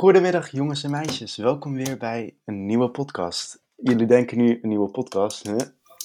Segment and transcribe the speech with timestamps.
[0.00, 3.62] Goedemiddag jongens en meisjes, welkom weer bij een nieuwe podcast.
[3.76, 5.56] Jullie denken nu een nieuwe podcast, hè?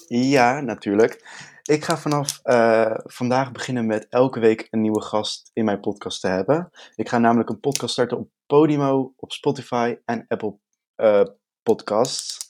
[0.07, 1.27] Ja, natuurlijk.
[1.63, 6.21] Ik ga vanaf uh, vandaag beginnen met elke week een nieuwe gast in mijn podcast
[6.21, 6.71] te hebben.
[6.95, 10.57] Ik ga namelijk een podcast starten op Podimo, op Spotify en Apple
[10.97, 11.23] uh,
[11.63, 12.47] Podcasts.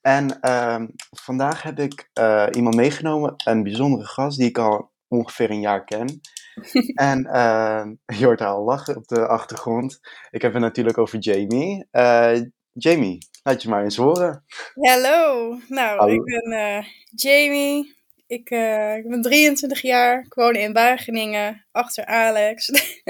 [0.00, 5.50] En uh, vandaag heb ik uh, iemand meegenomen, een bijzondere gast die ik al ongeveer
[5.50, 6.20] een jaar ken.
[6.94, 7.84] en uh,
[8.18, 10.00] je hoort haar al lachen op de achtergrond.
[10.30, 11.86] Ik heb het natuurlijk over Jamie.
[11.92, 12.40] Uh,
[12.72, 14.44] Jamie, laat je maar eens horen.
[14.74, 16.14] Hallo, nou, Hallo.
[16.14, 17.96] ik ben uh, Jamie.
[18.26, 20.20] Ik, uh, ik ben 23 jaar.
[20.24, 22.70] Ik woon in Wageningen, achter Alex.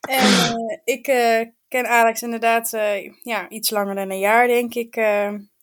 [0.00, 1.02] en ik
[1.68, 2.70] ken Alex inderdaad
[3.22, 4.94] ja, iets langer dan een jaar, denk ik.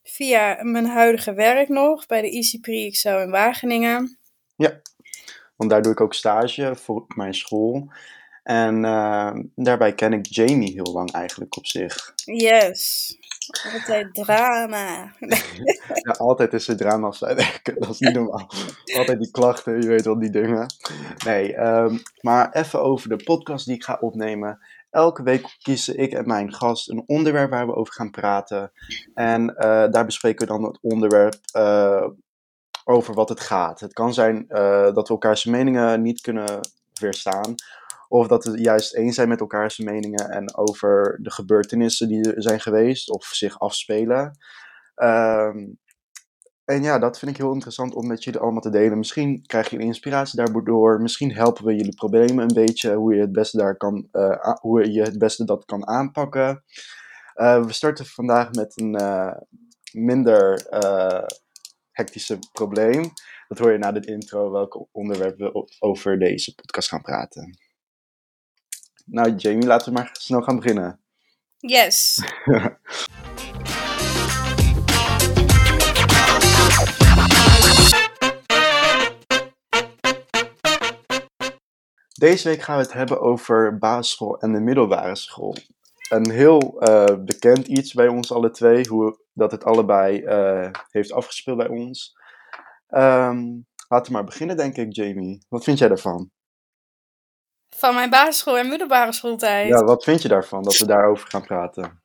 [0.03, 4.17] via mijn huidige werk nog bij de Easy Pre Excel in Wageningen.
[4.55, 4.81] Ja.
[5.63, 7.91] Want daar doe ik ook stage voor mijn school.
[8.43, 12.13] En uh, daarbij ken ik Jamie heel lang eigenlijk op zich.
[12.15, 13.15] Yes.
[13.73, 15.13] Altijd drama.
[16.03, 18.49] ja, altijd is er drama als Dat is niet normaal.
[18.97, 20.73] Altijd die klachten, je weet wel die dingen.
[21.25, 24.59] Nee, um, maar even over de podcast die ik ga opnemen.
[24.89, 28.71] Elke week kiezen ik en mijn gast een onderwerp waar we over gaan praten.
[29.13, 29.55] En uh,
[29.91, 32.07] daar bespreken we dan het onderwerp uh,
[32.83, 33.79] over wat het gaat.
[33.79, 36.59] Het kan zijn uh, dat we elkaars meningen niet kunnen
[36.99, 37.55] weerstaan.
[38.07, 42.41] Of dat we juist eens zijn met elkaars meningen en over de gebeurtenissen die er
[42.41, 44.37] zijn geweest of zich afspelen.
[44.95, 45.79] Um,
[46.65, 48.97] en ja, dat vind ik heel interessant om met jullie allemaal te delen.
[48.97, 51.01] Misschien krijg je inspiratie daardoor.
[51.01, 52.93] Misschien helpen we jullie problemen een beetje.
[52.93, 56.63] Hoe je het beste, daar kan, uh, hoe je het beste dat kan aanpakken.
[57.35, 58.97] Uh, we starten vandaag met een
[59.91, 60.67] minder
[61.93, 63.13] hectische probleem.
[63.47, 67.57] Dat hoor je na de intro welke onderwerpen we over deze podcast gaan praten.
[69.05, 70.99] Nou, Jamie, laten we maar snel gaan beginnen.
[71.57, 72.19] Yes.
[82.23, 85.57] Deze week gaan we het hebben over basisschool en de middelbare school.
[86.09, 91.11] Een heel uh, bekend iets bij ons alle twee, hoe dat het allebei uh, heeft
[91.11, 92.17] afgespeeld bij ons.
[92.89, 95.45] Um, laten we maar beginnen, denk ik, Jamie.
[95.49, 96.31] Wat vind jij daarvan?
[97.69, 99.67] Van mijn basisschool en middelbare schooltijd.
[99.67, 102.01] Ja, wat vind je daarvan, dat we daarover gaan praten?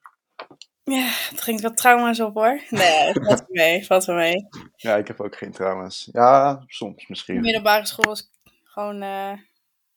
[0.82, 2.62] Ja, het ging wat trauma's op hoor.
[2.70, 4.48] Nee, valt mee, valt wel mee.
[4.76, 6.08] Ja, ik heb ook geen trauma's.
[6.12, 7.34] Ja, soms misschien.
[7.34, 8.30] De middelbare school was
[8.64, 9.32] gewoon, uh,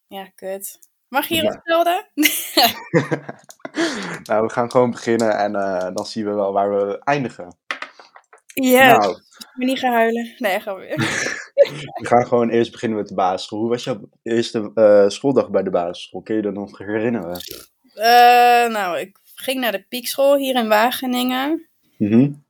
[0.07, 0.79] ja, kut.
[1.07, 1.61] Mag je hierop ja.
[1.63, 2.07] melden?
[4.29, 7.57] nou, we gaan gewoon beginnen en uh, dan zien we wel waar we eindigen.
[8.53, 9.11] Ja, nou.
[9.11, 10.33] ik ben niet gaan huilen.
[10.37, 10.97] Nee, gaan we weer.
[12.01, 13.59] we gaan gewoon eerst beginnen met de basisschool.
[13.59, 16.21] Hoe was jouw eerste uh, schooldag bij de basisschool?
[16.21, 17.41] Kun je dat nog herinneren?
[17.95, 21.69] Uh, nou, ik ging naar de piekschool hier in Wageningen.
[21.97, 22.45] Mm -hmm.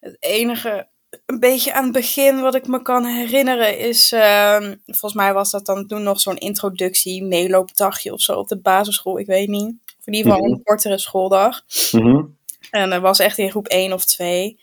[0.00, 0.88] Het enige
[1.26, 5.50] een beetje aan het begin wat ik me kan herinneren is, uh, volgens mij was
[5.50, 9.74] dat dan toen nog zo'n introductie, meeloopdagje of zo op de basisschool, ik weet niet.
[10.04, 11.62] In ieder geval een kortere schooldag.
[11.92, 12.36] Mm -hmm.
[12.70, 14.60] En dat was echt in groep 1 of 2.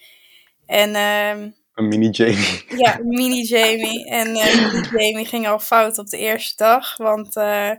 [0.65, 2.63] En, uh, een mini Jamie.
[2.77, 4.09] Ja, een mini Jamie.
[4.09, 7.71] En uh, mini Jamie ging al fout op de eerste dag, want uh,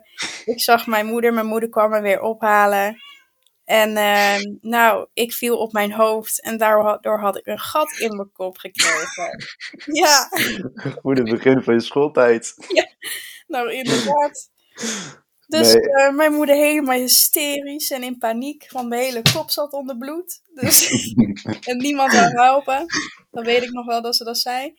[0.44, 2.96] ik zag mijn moeder, mijn moeder kwam me weer ophalen.
[3.64, 8.16] En uh, nou, ik viel op mijn hoofd en daardoor had ik een gat in
[8.16, 9.44] mijn kop gekregen.
[10.02, 10.28] ja.
[11.00, 12.54] Goede begin van je schooltijd.
[12.68, 12.86] Ja,
[13.46, 14.50] nou inderdaad.
[15.52, 15.82] Dus nee.
[15.82, 20.40] uh, mijn moeder helemaal hysterisch en in paniek, want mijn hele kop zat onder bloed.
[20.54, 20.88] Dus,
[21.70, 22.86] en niemand wou helpen.
[23.30, 24.74] Dan weet ik nog wel dat ze dat zei.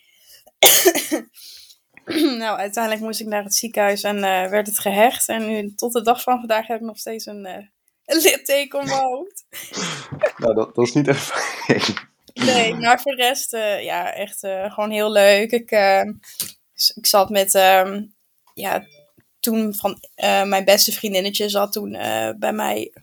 [2.42, 5.28] nou, uiteindelijk moest ik naar het ziekenhuis en uh, werd het gehecht.
[5.28, 7.54] En nu, tot de dag van vandaag heb ik nog steeds een uh,
[8.16, 9.46] een litteken op mijn hoofd.
[10.38, 12.12] nou, dat, dat is niet echt fijn.
[12.34, 15.52] Nee, maar voor de rest, uh, ja, echt uh, gewoon heel leuk.
[15.52, 16.04] Ik, uh,
[16.96, 17.98] ik zat met, uh,
[18.54, 18.86] ja,
[19.44, 19.98] toen van
[20.46, 21.92] mijn beste vriendinnetje zat toen
[22.40, 22.94] bij mij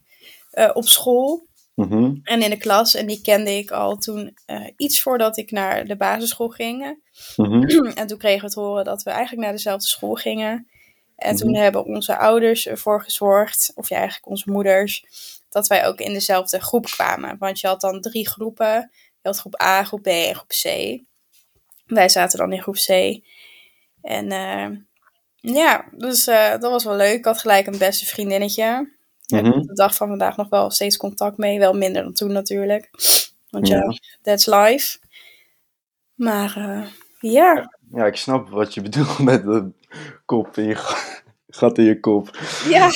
[0.72, 1.48] op school.
[1.74, 2.20] Mm -hmm.
[2.22, 2.94] En in de klas.
[2.94, 4.38] En die kende ik al toen
[4.76, 6.98] iets voordat ik naar de basisschool ging.
[7.36, 7.86] Mm -hmm.
[8.00, 10.68] en toen kregen we te horen dat we eigenlijk naar dezelfde school gingen.
[11.20, 15.04] En toen hebben onze ouders ervoor gezorgd, of ja, eigenlijk onze moeders,
[15.48, 17.36] dat wij ook in dezelfde groep kwamen.
[17.38, 18.90] Want je had dan drie groepen.
[19.22, 20.64] Je had groep A, groep B en groep C.
[21.86, 23.20] Wij zaten dan in groep C.
[24.02, 24.32] En
[25.40, 27.18] ja, dus uh, dat was wel leuk.
[27.18, 28.64] Ik had gelijk een beste vriendinnetje.
[29.26, 29.46] Mm -hmm.
[29.48, 31.58] Ik heb de dag van vandaag nog wel steeds contact mee.
[31.58, 32.90] Wel minder dan toen natuurlijk.
[33.50, 34.98] Want ja, that's life.
[36.14, 36.86] Maar uh,
[37.32, 37.74] ja.
[37.92, 39.70] Ja, ik snap wat je bedoelt met de
[40.24, 40.76] kop in je
[41.48, 42.36] gat in je kop.
[42.68, 42.88] Ja.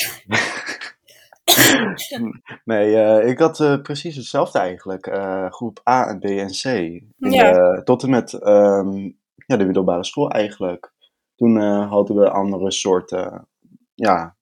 [2.65, 5.07] nee, eh, ik had eh, precies hetzelfde eigenlijk.
[5.07, 6.65] eh, groep A en B en C.
[6.65, 7.53] In Ja.
[7.53, 9.11] de- tot en met ehm,
[9.47, 10.93] ja, de middelbare school eigenlijk.
[11.37, 13.49] Toen eh, hadden we andere soorten
[13.95, 14.37] ja,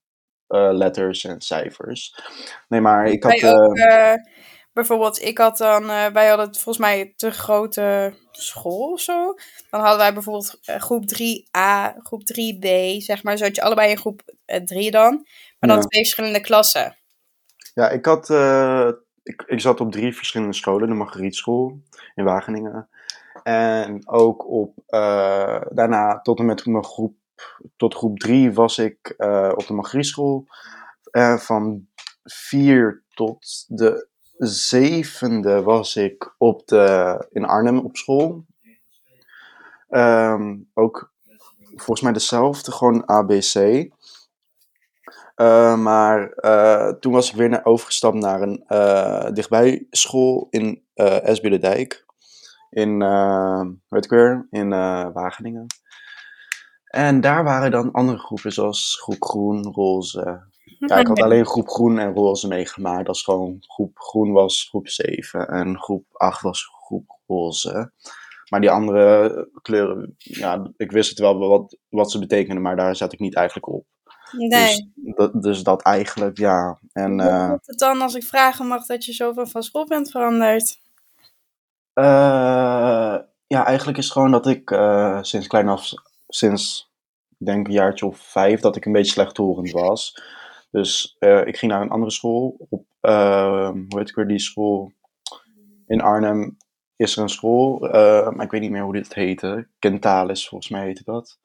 [0.46, 2.14] eh, letters en cijfers.
[2.68, 3.44] Nee, maar ik had...
[3.44, 4.14] Ook, eh,
[4.72, 9.34] bijvoorbeeld, ik had dan, wij hadden volgens mij te grote school of zo.
[9.70, 12.66] Dan hadden wij bijvoorbeeld groep 3A, groep 3B,
[12.98, 13.36] zeg maar.
[13.36, 14.22] Zo had je allebei in groep
[14.64, 15.26] 3 dan.
[15.58, 15.84] Maar dan Ja.
[15.86, 16.96] twee verschillende klassen.
[17.74, 18.30] Ja, ik had.
[19.22, 20.88] ik, ik zat op drie verschillende scholen.
[20.88, 21.80] De Margrietschool
[22.14, 22.88] in Wageningen.
[23.42, 24.74] En ook op.
[24.86, 27.16] eh, daarna, tot en met mijn groep.
[27.76, 30.46] Tot groep drie was ik eh, op de Margrietschool.
[31.10, 31.86] Eh, van
[32.22, 34.08] vier tot de
[34.38, 38.44] zevende was ik op de, in Arnhem op school.
[39.88, 41.12] Ehm, ook
[41.74, 43.88] volgens mij dezelfde, gewoon ABC.
[45.78, 46.34] Maar
[47.00, 51.58] toen was ik weer naar, overgestapt naar een eh, dichtbij school in eh Esby de
[51.58, 52.04] Dijk.
[52.72, 54.46] In, eh heet het weer?
[54.50, 55.66] In eh, Wageningen.
[56.84, 60.42] En daar waren dan andere groepen, zoals groep groen, roze.
[60.78, 63.06] Ja, ik had alleen groep groen en roze meegemaakt.
[63.06, 67.92] Dat is gewoon groep groen was groep 7 en groep 8 was groep roze.
[68.48, 72.96] Maar die andere kleuren, ja, ik wist het wel wat, wat ze betekenden, maar daar
[72.96, 73.86] zat ik niet eigenlijk op.
[74.32, 74.92] Nee.
[74.94, 76.78] Dus, dat, dus dat eigenlijk, ja.
[76.92, 79.86] En Hoe eh, komt het dan, als ik vragen mag, dat je zoveel van school
[79.86, 80.80] bent veranderd?
[81.92, 83.18] Eh,
[83.52, 85.90] ja, eigenlijk is het gewoon dat ik eh, sinds klein af,
[86.28, 86.92] sinds
[87.38, 90.22] ik denk een jaartje of vijf, dat ik een beetje slechthorend was.
[90.70, 92.66] Dus eh, ik ging naar een andere school.
[92.68, 94.92] Op, eh, hoe heet ik weer die school?
[95.86, 96.56] In Arnhem
[96.96, 97.78] is er een school,
[98.30, 99.68] maar ik weet niet meer hoe dit heette.
[99.78, 101.38] Kentalis, volgens mij heette dat.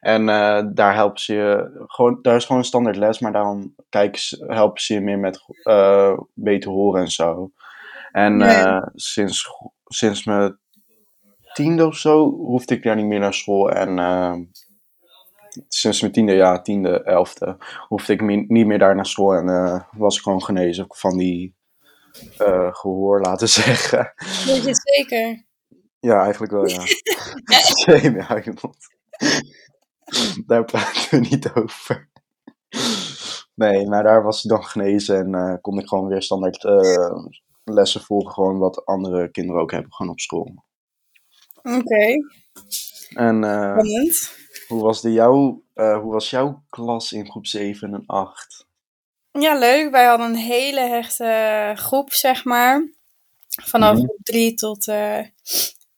[0.00, 0.26] En
[0.74, 4.44] daar helpen ze je, gewoon, daar is gewoon een standaard les, maar daarom kijken ze,
[4.48, 5.44] helpen ze je meer met
[6.34, 7.50] beter horen en zo.
[8.12, 9.46] En sinds,
[9.88, 10.58] sinds mijn
[11.52, 13.70] tiende of zo hoefde ik daar niet meer naar school.
[13.70, 14.34] En eh,
[15.68, 17.56] sinds mijn tiende, ja, tiende, elfde,
[17.88, 19.34] hoefde ik niet meer daar naar school.
[19.34, 21.56] En eh, was ik gewoon genezen van die
[22.38, 24.12] eh, gehoor, laten zeggen.
[24.46, 25.46] Weet je het zeker?
[26.00, 26.86] Ja, eigenlijk wel, ja.
[27.46, 28.76] Shame, ja, iemand.
[30.46, 32.08] Daar praten we niet over.
[33.54, 36.64] Nee, maar daar was ik dan genezen en eh, kon ik gewoon weer standaard
[37.68, 38.32] lessen volgen.
[38.32, 40.64] Gewoon wat andere kinderen ook hebben, gewoon op school.
[41.62, 42.16] Oké,
[43.08, 43.76] En eh,
[44.68, 48.66] hoe, was de jouw, eh, hoe was jouw klas in groep 7 en 8?
[49.32, 49.90] Ja, leuk.
[49.90, 52.88] Wij hadden een hele hechte groep, zeg maar.
[53.48, 54.02] Vanaf Mhm.
[54.04, 55.18] groep 3 tot eh,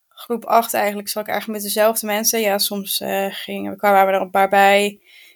[0.09, 2.41] groep 8 eigenlijk zat ik eigenlijk met dezelfde mensen.
[2.41, 4.87] Ja, soms gingen, kwamen er een paar bij.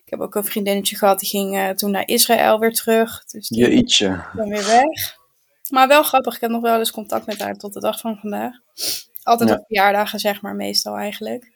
[0.05, 3.25] Ik heb ook een vriendinnetje gehad, die ging toen naar Israël weer terug.
[3.25, 4.25] Dus die Je ietsje.
[4.37, 5.17] dan weer weg.
[5.75, 8.17] Maar wel grappig, ik heb nog wel eens contact met haar tot de dag van
[8.17, 8.53] vandaag.
[9.23, 9.55] Altijd Ja.
[9.57, 11.53] op verjaardagen, zeg maar, meestal eigenlijk.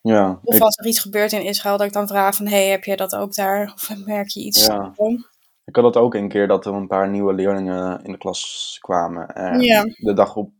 [0.00, 2.46] Ja, Of ik, als er iets gebeurt in Israël, dat ik dan vraag van...
[2.46, 3.72] hey, heb jij dat ook daar?
[3.74, 4.66] Of merk je iets?
[4.66, 4.92] Ja.
[4.94, 5.24] van?
[5.64, 8.76] ik had het ook een keer dat er een paar nieuwe leerlingen in de klas
[8.80, 9.28] kwamen.
[9.28, 9.82] En Ja.
[9.96, 10.50] de, dag op,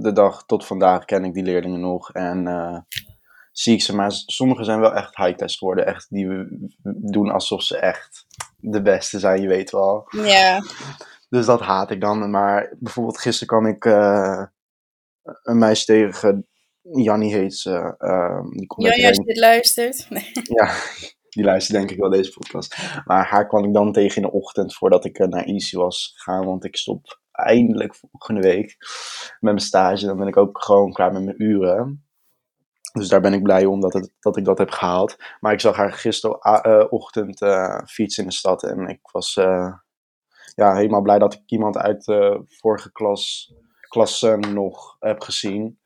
[0.00, 2.12] de dag tot vandaag ken ik die leerlingen nog.
[2.12, 2.78] En eh,
[3.52, 5.86] zie ik ze, maar sommigen zijn wel echt high-test geworden.
[5.86, 6.70] Echt, die we-
[7.12, 8.26] doen alsof ze echt
[8.56, 10.06] de beste zijn, je weet wel.
[10.10, 10.62] Ja,
[11.28, 12.30] Dus dat haat ik dan.
[12.30, 14.44] Maar bijvoorbeeld gisteren kwam ik eh,
[15.42, 16.46] een meisje tegen,
[16.92, 17.94] Jannie heet ze.
[17.98, 20.10] ehm, die komt Jan, als je dit luistert.
[20.10, 20.30] Nee.
[20.58, 20.74] Ja,
[21.28, 22.76] die luistert denk ik wel deze podcast.
[23.04, 26.12] Maar haar kwam ik dan tegen in de ochtend voordat ik eh, naar Easy was
[26.16, 26.44] gegaan.
[26.46, 28.76] Want ik stop eindelijk volgende week
[29.28, 30.06] met mijn stage.
[30.06, 32.06] Dan ben ik ook gewoon klaar met mijn uren.
[32.92, 35.16] Dus daar ben ik blij om dat, het, dat ik dat heb gehaald.
[35.40, 38.62] Maar ik zag haar gisterochtend eh fietsen in de stad.
[38.62, 39.36] En ik was
[40.58, 43.52] ja, helemaal blij dat ik iemand uit de vorige klas,
[43.88, 45.78] klasse nog heb gezien.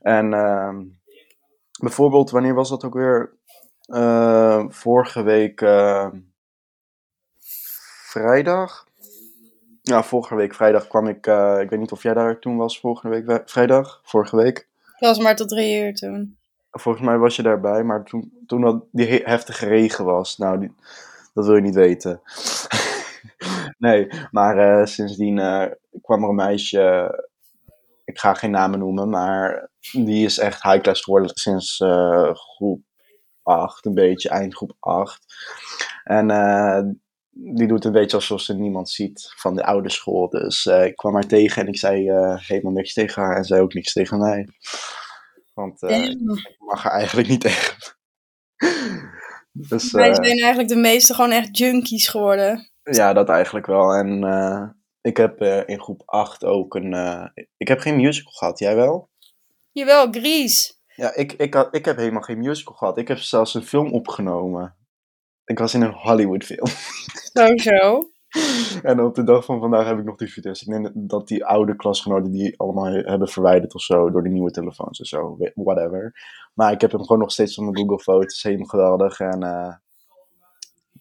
[0.00, 0.84] En ehm,
[1.80, 3.32] bijvoorbeeld, wanneer was dat ook weer?
[3.86, 6.08] Eh, vorige week eh,
[8.08, 8.86] vrijdag.
[9.82, 11.26] Ja, vorige week vrijdag kwam ik.
[11.26, 14.00] eh, ik weet niet of jij daar toen was, volgende week we- vrijdag.
[14.04, 14.68] Vorige week.
[14.84, 16.36] Het was maar tot drie uur toen.
[16.70, 20.58] Volgens mij was je daarbij, maar toen, toen dat die he- heftige regen was, nou,
[20.58, 20.74] die,
[21.34, 22.20] dat wil je niet weten.
[23.82, 25.66] nee, maar eh, sindsdien eh,
[26.02, 27.10] kwam er een meisje,
[28.04, 32.82] ik ga geen namen noemen, maar die is echt high class geworden sinds eh, groep
[33.42, 35.24] 8, een beetje, eindgroep 8.
[36.04, 36.26] En
[37.30, 40.28] die doet een beetje alsof ze niemand ziet van de oude school.
[40.28, 41.98] Dus ik kwam haar tegen en ik zei
[42.36, 44.48] helemaal niks tegen haar en zij ook niks tegen mij.
[45.54, 47.76] Want ik mag haar eigenlijk niet tegen.
[49.70, 52.71] dus Wij zijn eigenlijk de meeste gewoon echt junkies geworden.
[52.82, 53.92] Ja, dat eigenlijk wel.
[53.92, 54.68] En eh,
[55.00, 56.92] ik heb eh, in groep 8 ook een...
[56.94, 59.10] eh, ik heb geen musical gehad, jij wel?
[59.72, 60.72] Jawel, Grease.
[60.96, 62.98] Ja, ik, ik, had, ik heb helemaal geen musical gehad.
[62.98, 64.76] Ik heb zelfs een film opgenomen.
[65.44, 66.66] Ik was in een Hollywood film.
[67.32, 68.10] Sowieso.
[68.82, 70.62] En op de dag van vandaag heb ik nog die video's.
[70.62, 74.10] Ik denk dat die oude klasgenoten die allemaal he- hebben verwijderd of zo.
[74.10, 75.36] Door de nieuwe telefoons en zo.
[75.54, 76.12] Whatever.
[76.54, 78.42] Maar ik heb hem gewoon nog steeds op mijn Google Foto's.
[78.42, 79.20] Helemaal geweldig.
[79.20, 79.42] En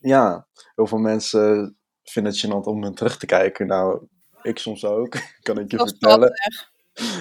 [0.02, 3.68] ja, heel veel mensen vinden het gênant om terug te kijken.
[3.68, 4.08] Nou,
[4.42, 5.16] ik soms ook.
[5.42, 6.32] kan ik je Dat vertellen.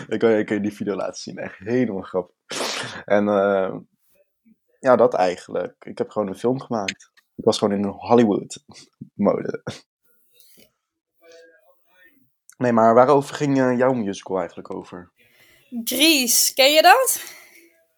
[0.08, 1.38] Ik kan je die video laten zien.
[1.38, 2.36] Echt helemaal grappig.
[3.04, 3.76] En eh,
[4.78, 5.74] ja, dat eigenlijk.
[5.84, 7.10] Ik heb gewoon een film gemaakt.
[7.36, 8.64] Ik was gewoon in een Hollywood
[9.14, 9.62] mode.
[12.56, 15.12] Nee, maar waarover ging eh, jouw musical eigenlijk over?
[15.84, 17.22] Grease, ken je dat?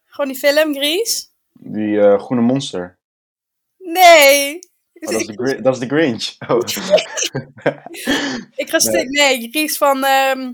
[0.05, 1.27] Gewoon die film Grease?
[1.53, 2.99] Die eh, groene monster.
[3.79, 4.59] Nee.
[5.05, 6.35] Oh, dat, is de dat is de Grinch.
[6.49, 6.59] Oh.
[8.63, 9.09] Ik ga stuk.
[9.09, 10.05] Nee, Grease van.
[10.05, 10.53] ehm,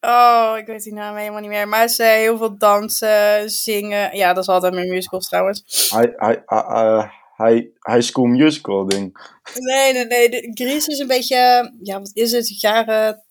[0.00, 1.68] Oh, ik weet die naam helemaal niet meer.
[1.68, 4.16] Maar ze heel veel dansen, zingen.
[4.16, 5.62] Ja, dat is altijd mijn musicals trouwens.
[5.90, 9.32] High, high, uh, high, high School Musical ding.
[9.54, 10.28] Nee, nee, nee.
[10.28, 11.72] De Grease is een beetje.
[11.82, 12.60] Ja, wat is het?
[12.60, 13.22] Jaren.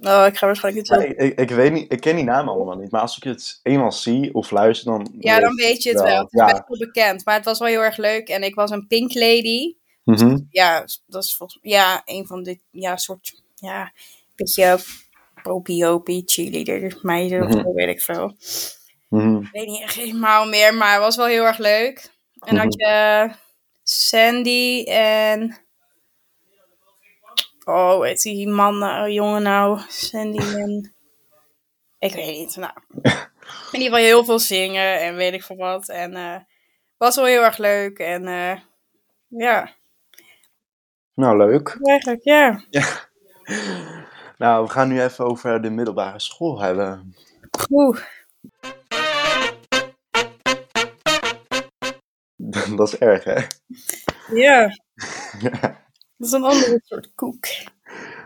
[0.00, 1.22] Oh, ik ga waarschijnlijk niet zo.
[1.24, 2.90] ik, ik, weet niet, ik ken die naam allemaal niet.
[2.90, 5.14] Maar als ik het eenmaal zie of luister, dan...
[5.18, 6.18] Ja, dan weet je het wel.
[6.18, 6.46] Het is Ja.
[6.46, 7.24] best wel bekend.
[7.24, 8.28] Maar het was wel heel erg leuk.
[8.28, 9.74] En ik was een pink lady.
[10.04, 10.38] Mhm.
[10.50, 12.58] Ja, dat is volgens ja, een van de.
[12.70, 13.42] Ja, soort.
[13.54, 13.92] Ja,
[14.34, 14.78] beetje.
[15.42, 17.72] Popie, cheerleader, meiden of Mhm.
[17.72, 18.36] weet ik veel.
[19.08, 19.36] Mhm.
[19.42, 22.10] Ik weet niet echt helemaal meer, maar het was wel heel erg leuk.
[22.40, 23.30] En dan had je
[23.82, 25.56] Sandy en.
[27.68, 29.80] Oh, heet die man, nou, jongen nou?
[29.88, 30.92] Sandy en.
[31.98, 32.56] Ik weet niet.
[32.56, 32.72] Nou.
[33.72, 35.88] In ieder geval heel veel zingen en weet ik veel wat.
[35.88, 36.36] En eh
[36.98, 37.98] was wel heel erg leuk.
[37.98, 38.58] En eh,
[39.28, 39.70] ja,
[41.14, 41.78] Nou, leuk.
[41.82, 42.64] eigenlijk ja.
[44.36, 47.16] Nou, we gaan nu even over de middelbare school hebben.
[47.70, 47.98] Oeh.
[52.76, 53.40] Dat is erg, hè?
[54.34, 54.70] Ja,
[56.18, 57.46] dat is een andere soort koek.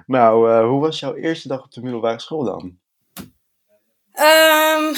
[0.06, 2.78] Nou, eh, hoe was jouw eerste dag op de middelbare school dan?
[4.12, 4.94] Ehm,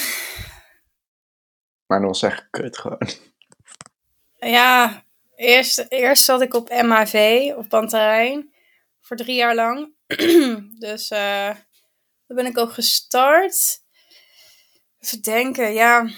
[1.86, 3.08] Maar dat was echt kut gewoon.
[4.38, 5.04] Ja,
[5.36, 8.52] eerst, eerst zat ik op MAV, op Panterrein,
[9.00, 9.94] voor drie jaar lang.
[10.78, 11.54] dus eh
[12.26, 13.82] daar ben ik ook gestart.
[15.00, 16.08] Even denken, ja.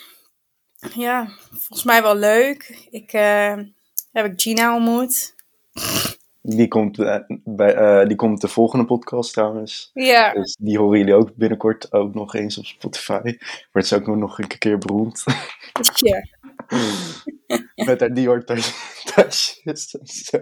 [0.95, 2.87] Ja, volgens mij wel leuk.
[2.91, 3.57] Ik eh,
[4.13, 5.35] heb ik Gina ontmoet.
[6.49, 9.91] Die komt, eh, bij, eh, die komt de volgende podcast trouwens.
[9.95, 13.37] Ja, Dus die horen jullie ook binnenkort ook nog eens op Spotify.
[13.73, 15.25] Wordt ze ook nog een keer beroemd.
[15.95, 16.27] ja.
[17.87, 20.39] Met haar Dior tas- tasjes en zo.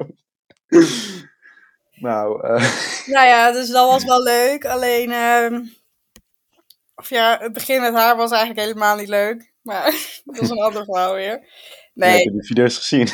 [1.95, 2.73] Nou, eh,
[3.07, 4.65] Nou ja, dus dat was wel leuk.
[4.65, 5.63] Alleen, ehm,
[6.95, 9.53] of ja, het begin met haar was eigenlijk helemaal niet leuk.
[9.63, 9.85] Maar
[10.25, 11.35] dat is een ander verhaal weer.
[11.35, 11.43] ik
[11.95, 13.09] Nee, heb die video's gezien.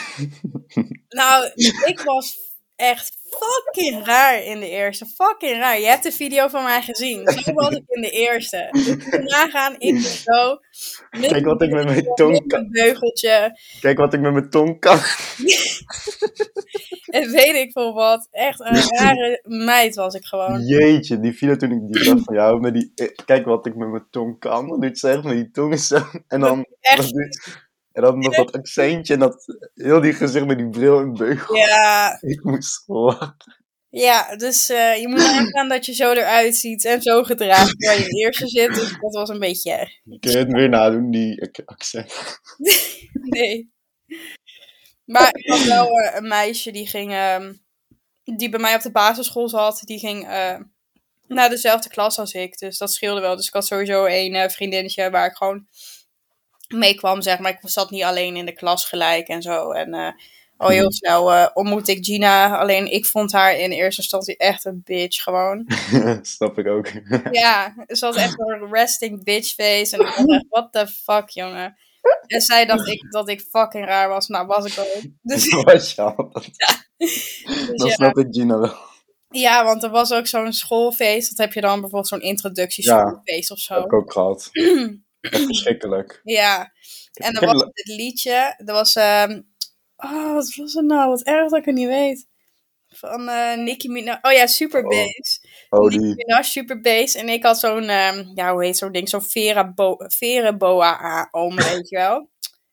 [1.08, 1.50] Nou,
[1.84, 2.36] ik was
[2.80, 5.06] echt fucking raar in de eerste.
[5.06, 5.80] Fucking raar.
[5.80, 7.28] Je hebt de video van mij gezien.
[7.30, 8.68] Zo was ik in de eerste.
[8.70, 10.58] Dus nagaan, ik ben zo.
[11.10, 12.68] Kijk wat ik met mijn tong kan.
[12.70, 13.58] beugeltje.
[13.80, 14.98] Kijk wat ik met mijn tong kan.
[17.10, 18.28] En weet ik veel wat.
[18.30, 20.60] Echt een rare meid was ik gewoon.
[20.60, 22.60] Jeetje, die video toen ik die zag van jou.
[22.60, 24.68] Met die, eh, kijk wat ik met mijn tong kan.
[24.68, 25.98] Dan doet ze echt met die tong zo.
[26.28, 27.12] En dan, Echt.
[27.92, 29.12] En dan nog dat accentje.
[29.14, 29.44] En dat,
[29.74, 31.56] heel die gezicht met die bril en beugel.
[31.56, 33.36] Ja, Ik moest lachen.
[33.88, 37.98] ja dus eh, je moet nagaan dat je zo eruit ziet en zo gedragen waar
[37.98, 38.74] je eerste zit.
[38.74, 39.90] Dus dat was een beetje erg.
[40.20, 42.12] Kun je het weer nadoen, die ac- accent?
[43.12, 43.72] Nee.
[45.04, 47.52] Maar ik had wel eh, een meisje die ging, ehm,
[48.24, 50.56] die bij mij op de basisschool zat, die ging eh,
[51.26, 52.58] naar dezelfde klas als ik.
[52.58, 53.36] Dus dat scheelde wel.
[53.36, 55.66] Dus ik had sowieso een vriendinnetje waar ik gewoon
[56.74, 57.50] mee kwam, zeg maar.
[57.50, 59.70] Ik zat niet alleen in de klas gelijk en zo.
[59.70, 60.12] En eh,
[60.56, 62.58] al heel snel eh ontmoette ik Gina.
[62.58, 65.64] Alleen ik vond haar in eerste instantie echt een bitch gewoon.
[66.22, 66.88] Snap ik ook.
[67.30, 69.96] Ja, ze had echt een resting bitch face.
[69.96, 71.76] En ik dacht echt, what the fuck, jongen.
[72.26, 74.28] En zij dacht ik, dat ik fucking raar was.
[74.28, 75.02] Nou, was ik ook.
[75.22, 76.30] Dus, Was je al?
[76.32, 76.48] Dat,
[76.96, 77.44] dus
[77.76, 77.94] dan ja.
[77.94, 78.74] snap ik Gina wel.
[79.28, 81.28] ja, want er was ook zo'n schoolfeest.
[81.28, 83.74] Dat heb je dan bijvoorbeeld zo'n introductieschoolfeest of zo.
[83.74, 84.48] heb ik ook gehad.
[85.20, 86.20] Echt verschrikkelijk.
[86.24, 86.72] Ja,
[87.14, 88.54] en er was dit liedje.
[88.66, 89.40] Er was, ehm
[89.96, 91.08] oh, wat was het nou?
[91.08, 92.26] Wat erg dat ik het niet weet.
[92.88, 94.18] Van eh Nicki Minaj.
[94.22, 94.88] Oh ja, Super Oh.
[94.88, 95.40] Bass.
[95.68, 96.14] Oh, Nicki die.
[96.14, 97.14] Minaj, Super Bass.
[97.14, 99.08] En ik had zo'n, ehm, ja, hoe heet zo'n ding?
[99.08, 102.30] Zo'n Vera, Bo Vera Boa om, weet je wel.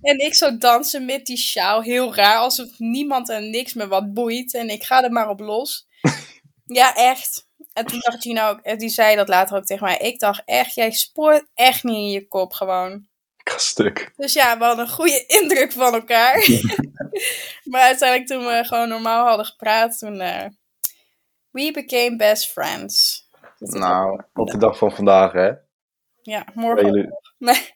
[0.00, 4.12] En ik zo dansen met die sjaal, heel raar, alsof niemand en niks me wat
[4.14, 4.54] boeit.
[4.54, 5.86] En ik ga er maar op los.
[6.64, 7.46] ja, echt.
[7.80, 9.96] En toen dacht Gina ook, en die zei dat later ook tegen mij.
[9.96, 12.92] Ik dacht echt, jij spoort echt niet in je kop gewoon.
[13.36, 14.12] Ik ga stuk.
[14.16, 16.34] Dus ja, we hadden een goede indruk van elkaar.
[17.70, 20.20] maar uiteindelijk toen we gewoon normaal hadden gepraat, toen...
[20.20, 20.46] eh,
[21.50, 23.26] we became best friends.
[23.58, 25.50] Dat Nou, op de dag van vandaag, hè?
[26.22, 26.86] Ja, morgen.
[26.86, 27.08] jullie-.
[27.38, 27.74] Nee,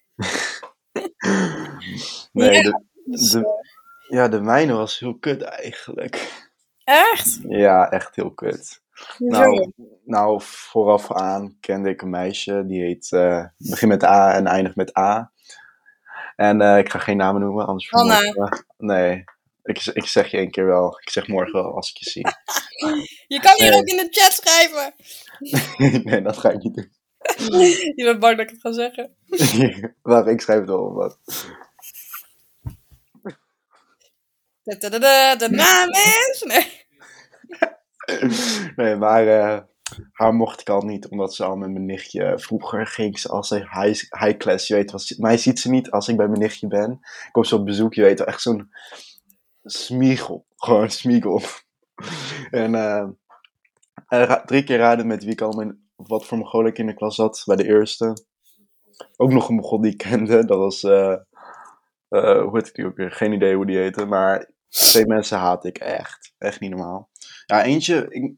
[2.32, 2.61] Nee, Ja.
[2.62, 6.32] de, dus, de, eh, ja, de mijne was heel kut eigenlijk.
[6.84, 7.38] echt?
[7.49, 8.82] Ja, echt heel kut.
[9.18, 9.72] Nou,
[10.04, 14.76] nou, vooraf aan kende ik een meisje, die heet, eh begint met A en eindigt
[14.76, 15.32] met A.
[16.36, 18.20] En eh, ik ga geen namen noemen, anders Anna.
[18.20, 18.64] me.
[18.76, 19.24] Nee,
[19.62, 20.98] ik, ik zeg je één keer wel.
[21.00, 22.26] Ik zeg morgen wel als ik je zie.
[23.34, 23.78] Je kan hier Nee.
[23.80, 24.94] ook in de chat schrijven.
[26.10, 26.92] nee, dat ga ik niet doen.
[27.96, 29.16] Je bent bang dat ik het ga zeggen.
[30.02, 31.18] Wacht, ik schrijf het wel wat.
[34.62, 36.42] De naam is...
[36.46, 36.84] Nee.
[38.76, 39.61] Nee, maar eh,
[40.12, 42.38] haar mocht ik al niet, omdat ze al met mijn nichtje...
[42.38, 45.00] Vroeger ging ze als ze high, high class, je weet wel.
[45.16, 47.00] Mij ziet ze niet als ik bij mijn nichtje ben.
[47.32, 48.28] Kom ze op bezoek, je weet wel.
[48.28, 48.70] Echt zo'n
[49.64, 50.46] smiegel.
[50.56, 51.42] Gewoon smiegel.
[52.50, 52.75] en
[54.08, 55.82] eh, drie keer raden met wie ik al mijn...
[55.96, 58.25] Wat voor Mongool ik in de klas zat, bij de eerste.
[59.16, 60.44] Ook nog een Mongool die ik kende.
[60.44, 60.82] Dat was...
[60.82, 61.16] eh,
[62.08, 63.11] eh, hoe heet die ook weer?
[63.11, 64.04] Geen idee hoe die heette.
[64.04, 66.34] Maar twee mensen haat ik echt.
[66.38, 67.08] Echt niet normaal.
[67.46, 68.34] Ja, eentje, ik,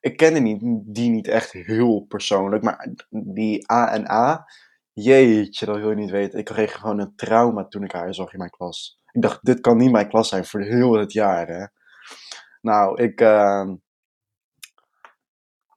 [0.00, 0.60] ik kende niet,
[0.94, 4.46] die niet echt heel persoonlijk, maar die A en A,
[4.92, 6.38] jeetje, dat wil je niet weten.
[6.38, 8.98] Ik kreeg gewoon een trauma toen ik haar zag in mijn klas.
[9.12, 11.66] Ik dacht, dit kan niet mijn klas zijn voor heel het jaar, hè.
[12.60, 13.74] Nou, ik, ehm,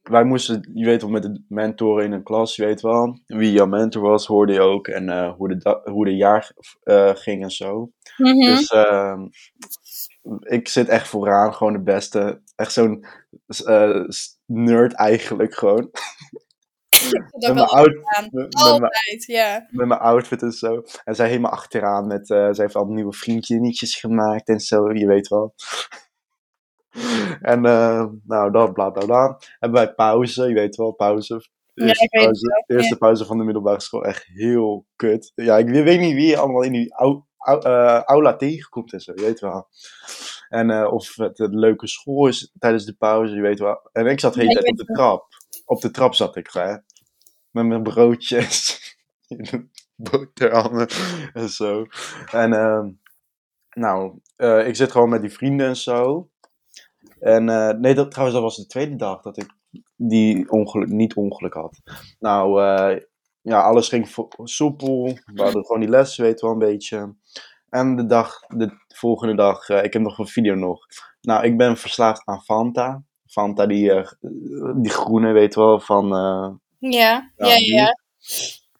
[0.02, 3.52] wij moesten, je weet wel, met de mentoren in een klas, je weet wel, wie
[3.52, 6.52] jouw mentor was, hoorde je ook, en eh, hoe, de hoe de jaar
[6.84, 7.92] eh, ging en zo.
[8.18, 8.40] Mhm.
[8.40, 9.28] Dus ehm,
[10.40, 12.42] ik zit echt vooraan, gewoon de beste.
[12.62, 13.06] Echt zo'n
[13.66, 14.04] eh,
[14.46, 15.90] nerd eigenlijk gewoon.
[17.12, 18.28] Dat Met mijn, wel out, gedaan.
[18.32, 19.68] met, Altijd, ja.
[19.70, 20.84] met mijn outfit en zo.
[21.04, 25.08] En zij helemaal achteraan met, eh zij heeft al nieuwe vriendjes gemaakt en zo, je
[25.08, 25.54] weet wel.
[27.42, 29.38] En eh, nou, dat bla bla bla.
[29.60, 31.34] Hebben wij pauze, je weet wel, pauze.
[31.74, 35.32] Ja, Eerste, het pauze, eerste pauze van de middelbare school, echt heel kut.
[35.36, 39.00] Ja, ik weet niet wie je allemaal in die au, au- eh, aula tegenkomt en
[39.00, 39.68] zo, je weet wel.
[40.52, 43.90] En eh, of het een leuke school is tijdens de pauze, je weet wel.
[43.92, 45.28] En ik zat de hele tijd op de trap.
[45.66, 46.76] Op de trap zat ik, hè.
[47.52, 48.80] Met mijn broodjes.
[49.96, 50.88] boterhammen
[51.34, 51.86] en zo.
[52.32, 52.90] En ehm,
[53.70, 56.30] nou, eh, ik zit gewoon met die vrienden en zo.
[57.20, 59.56] En eh, nee, dat, trouwens, dat was de tweede dag dat ik
[59.96, 61.82] die ongeluk, niet ongeluk had.
[62.20, 62.62] Nou,
[63.42, 65.04] ja, alles ging soepel.
[65.26, 67.16] We hadden gewoon die les, weet wel, een beetje.
[67.72, 70.86] En de dag, de volgende dag, eh, ik heb nog een video nog.
[71.22, 73.04] Nou, ik ben verslaafd aan Fanta.
[73.28, 74.12] Fanta, die, eh,
[74.76, 76.14] die groene, weet wel, van...
[76.16, 76.50] eh,
[76.92, 77.98] Ja, ja, ja.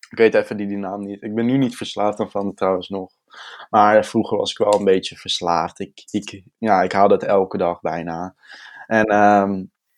[0.10, 1.24] Ik weet even die, die naam niet.
[1.24, 3.12] Ik ben nu niet verslaafd aan Fanta trouwens nog.
[3.70, 5.80] Maar vroeger was ik wel een beetje verslaafd.
[5.80, 8.36] Ik, ik, ja, ik haalde het elke dag bijna.
[8.88, 9.50] En ehm,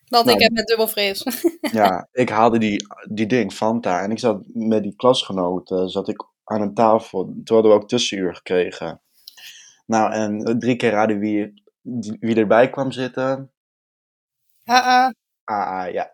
[0.08, 1.24] Want Nou, ik heb met dubbelfris.
[1.72, 4.02] ja, ik haalde die, die ding, Fanta.
[4.02, 7.24] En ik zat met die klasgenoten, zat ik aan een tafel.
[7.44, 9.02] Toen hadden we ook tussenuur gekregen.
[9.86, 11.64] Nou, en drie keer raden wie,
[12.20, 13.52] wie erbij kwam zitten.
[14.64, 15.12] Ah,
[15.44, 15.92] ah.
[15.92, 16.12] Ja.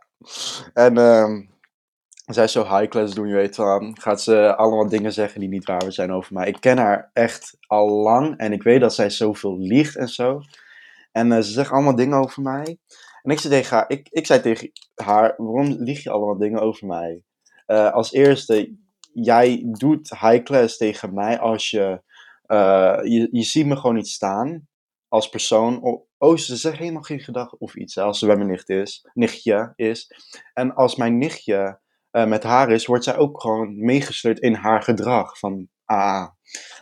[0.73, 1.41] En ehm,
[2.25, 3.91] zij is zo high class doen, je weet wel.
[3.93, 6.47] Gaat ze allemaal dingen zeggen die niet waar zijn over mij.
[6.47, 10.41] Ik ken haar echt al lang en ik weet dat zij zoveel liegt en zo.
[11.12, 12.78] En eh, ze zegt allemaal dingen over mij.
[13.21, 16.62] En ik zei tegen haar, ik, ik zei tegen haar, waarom lieg je allemaal dingen
[16.62, 17.23] over mij?
[17.65, 18.75] Eh, als eerste,
[19.21, 22.01] jij doet high class tegen mij als je,
[22.41, 24.67] eh, je, je ziet me gewoon niet staan
[25.08, 26.03] als persoon.
[26.17, 29.10] Oh, ze zegt helemaal geen gedag of iets, hè, als ze bij mijn nicht is,
[29.13, 30.12] nichtje is.
[30.53, 31.79] En als mijn nichtje
[32.12, 36.27] eh, met haar is, wordt zij ook gewoon meegesleurd in haar gedrag van ah.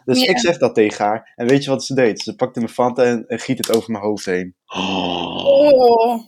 [0.05, 1.33] Dus ik zeg dat tegen haar.
[1.35, 2.21] En weet je wat ze deed?
[2.21, 4.55] Ze pakte mijn Fanta en, en giet het over mijn hoofd heen.
[4.65, 6.25] Oh.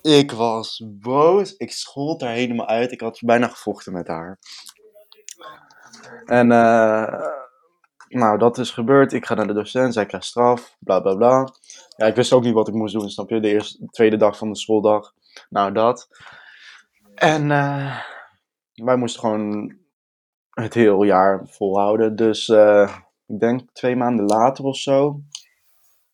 [0.00, 1.56] Ik was boos.
[1.56, 2.92] Ik schold haar helemaal uit.
[2.92, 4.38] Ik had bijna gevochten met haar.
[6.24, 7.20] En eh,
[8.08, 9.12] nou, dat is gebeurd.
[9.12, 9.94] Ik ga naar de docent.
[9.94, 10.76] Zij krijgt straf.
[10.78, 11.48] Bla bla bla.
[11.96, 13.40] Ja, ik wist ook niet wat ik moest doen, snap je?
[13.40, 15.14] De eerste, de tweede dag van de schooldag.
[15.48, 16.08] Nou, dat.
[17.14, 18.00] En eh,
[18.74, 19.76] wij moesten gewoon
[20.50, 22.16] het heel jaar volhouden.
[22.16, 25.20] Dus eh, ik denk twee maanden later of zo.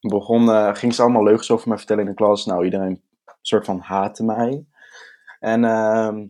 [0.00, 2.46] Begon, ging ze allemaal leugens over mij vertellen in de klas.
[2.46, 3.02] Nou, iedereen
[3.42, 4.64] soort van haatte mij.
[5.40, 6.26] En ehm,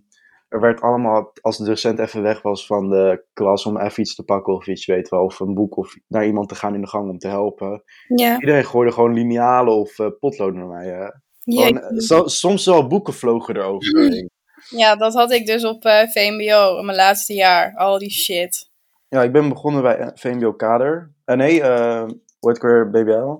[0.52, 4.14] er werd allemaal, als de docent even weg was van de klas om even iets
[4.14, 6.80] te pakken of iets, weet wel, of een boek of naar iemand te gaan in
[6.80, 7.82] de gang om te helpen.
[8.16, 8.40] Ja.
[8.40, 10.86] Iedereen gooide gewoon linealen of uh, potloden naar mij.
[10.86, 11.06] Hè.
[11.42, 12.02] Gewoon, Jeetje.
[12.02, 14.28] zo, soms wel boeken vlogen erover.
[14.68, 17.74] Ja, dat had ik dus op eh, VMBO in mijn laatste jaar.
[17.76, 18.70] Al die shit.
[19.08, 21.12] Ja, ik ben begonnen bij eh, VMBO Kader.
[21.24, 22.04] Eh, nee, eh
[22.40, 23.34] heet ik weer, BBL.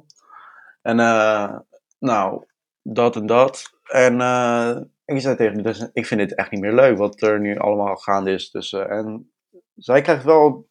[0.83, 1.59] En eh,
[1.98, 2.44] nou,
[2.83, 3.62] dat en dat.
[3.83, 7.23] En eh, ik zei tegen de docent, ik vind dit echt niet meer leuk wat
[7.23, 8.88] er nu allemaal gaande is tussen.
[8.88, 9.33] En
[9.75, 10.69] zij krijgt wel,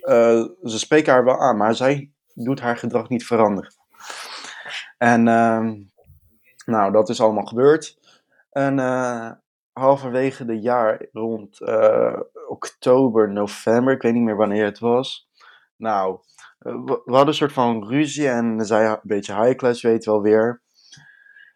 [0.00, 3.74] eh, ze spreken haar wel aan, maar zij doet haar gedrag niet veranderen.
[4.98, 5.74] En ehm,
[6.66, 7.98] nou, dat is allemaal gebeurd.
[8.50, 9.30] En eh,
[9.72, 15.28] halverwege de jaar, rond eh, oktober, november, ik weet niet meer wanneer het was.
[15.76, 16.18] Nou,
[16.58, 20.22] eh, we, hadden een soort van ruzie en zij een beetje high class, weet wel
[20.22, 20.62] weer.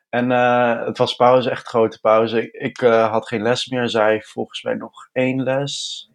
[0.08, 2.50] En eh, het was pauze, echt grote pauze.
[2.50, 6.06] Ik, eh, had geen les meer, zij volgens mij nog één les.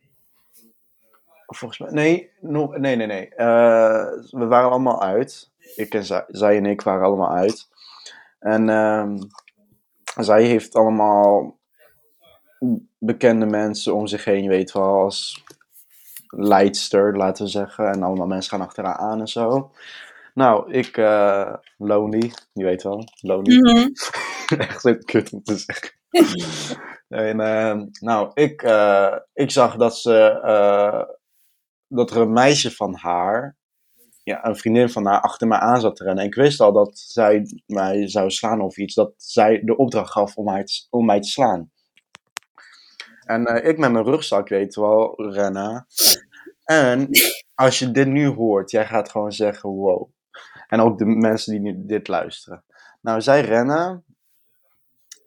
[1.45, 3.29] Volgens mij, nee, nee, nee, nee.
[3.35, 5.51] Eh, we waren allemaal uit.
[5.75, 7.69] Ik zij, en ik waren allemaal uit.
[8.39, 9.17] En ehm,
[10.19, 11.57] zij heeft allemaal
[12.99, 15.43] bekende mensen om zich heen, weet wel, als
[16.27, 17.87] leidster, laten we zeggen.
[17.87, 19.71] En allemaal mensen gaan achter haar aan en zo.
[20.33, 20.97] Nou, ik,
[21.77, 23.55] lonely, je weet wel, lonely.
[23.55, 23.87] Mhm.
[24.61, 25.91] Echt zo kut om te zeggen.
[27.29, 31.03] en, ehm, nou, ik, eh, ik zag dat ze, eh,
[31.87, 33.57] dat er een meisje van haar,
[34.23, 36.23] ja, een vriendin van haar, achter mij aan zat te rennen.
[36.23, 40.11] En ik wist al dat zij mij zou slaan of iets, dat zij de opdracht
[40.11, 41.71] gaf om mij te, om mij te slaan.
[43.25, 45.85] En eh, ik met mijn rugzak, weet wel, rennen.
[46.63, 47.09] En
[47.55, 50.09] als je dit nu hoort, jij gaat gewoon zeggen, wow.
[50.73, 52.63] En ook de mensen die nu dit luisteren.
[53.01, 54.03] Nou, zij rennen.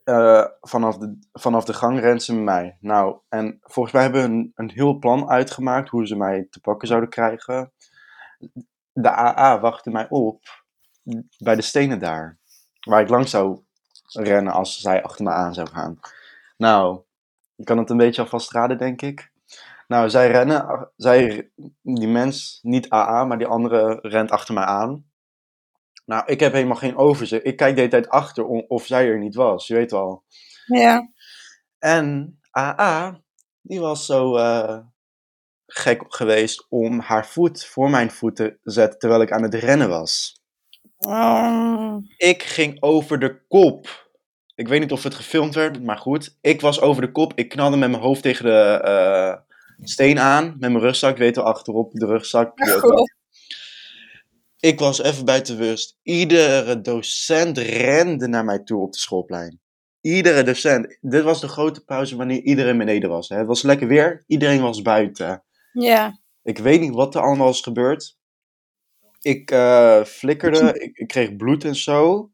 [0.04, 2.76] eh, vanaf, de, vanaf de gang rent ze mij.
[2.80, 6.60] Nou, en volgens mij hebben we een, een heel plan uitgemaakt hoe ze mij te
[6.60, 7.72] pakken zouden krijgen.
[8.92, 10.42] De AA wachtte mij op
[11.38, 12.38] bij de stenen daar.
[12.80, 13.60] Waar ik langs zou
[14.12, 16.00] rennen als zij achter me aan zou gaan.
[16.56, 17.00] Nou,
[17.54, 19.32] je kan het een beetje alvast raden, denk ik.
[19.88, 21.50] Nou, zij rennen, zij,
[21.82, 25.04] die mens, niet AA, maar die andere rent achter mij aan.
[26.06, 27.44] Nou, ik heb helemaal geen overzicht.
[27.46, 30.24] Ik kijk de hele tijd achter om- of zij er niet was, je weet wel.
[30.66, 31.10] Ja.
[31.78, 33.20] En AA,
[33.60, 34.78] die was zo eh,
[35.66, 39.88] gek geweest om haar voet voor mijn voet te zetten terwijl ik aan het rennen
[39.88, 40.40] was.
[40.98, 41.96] Oh.
[42.16, 44.08] Ik ging over de kop.
[44.54, 46.38] Ik weet niet of het gefilmd werd, maar goed.
[46.40, 47.32] Ik was over de kop.
[47.34, 49.36] Ik knalde met mijn hoofd tegen de eh,
[49.80, 50.44] steen aan.
[50.44, 52.58] Met mijn rugzak, weet wel, achterop de rugzak.
[52.80, 53.08] wel.
[54.60, 55.98] Ik was even buiten rust.
[56.02, 59.60] Iedere docent rende naar mij toe op de schoolplein.
[60.00, 60.98] Iedere docent.
[61.00, 63.28] Dit was de grote pauze wanneer iedereen beneden was.
[63.28, 63.36] Hè.
[63.36, 64.24] Het was lekker weer.
[64.26, 65.44] Iedereen was buiten.
[65.72, 66.20] Ja.
[66.42, 68.18] Ik weet niet wat er allemaal is gebeurd.
[69.20, 70.72] Ik eh, flikkerde.
[70.84, 72.30] Ik, ik kreeg bloed en zo.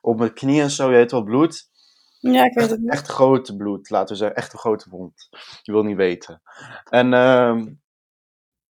[0.00, 0.90] Op mijn knie en zo.
[0.90, 1.68] Je weet wel, bloed.
[2.20, 2.90] Ja, ik weet het niet.
[2.90, 4.36] Echt grote bloed, laten we zeggen.
[4.36, 5.28] Echt een grote wond.
[5.62, 6.42] Je wil niet weten.
[6.90, 7.66] En ehm,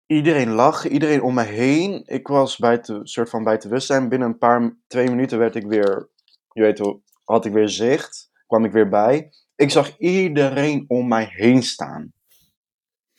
[0.07, 2.03] iedereen lag, iedereen om me heen.
[2.07, 4.09] Ik was buiten, soort van buiten bewustzijn.
[4.09, 6.09] Binnen een paar, twee minuten werd ik weer,
[6.53, 8.31] je weet wel, had ik weer zicht.
[8.47, 9.33] Kwam ik weer bij.
[9.57, 12.13] Ik zag iedereen om mij heen staan.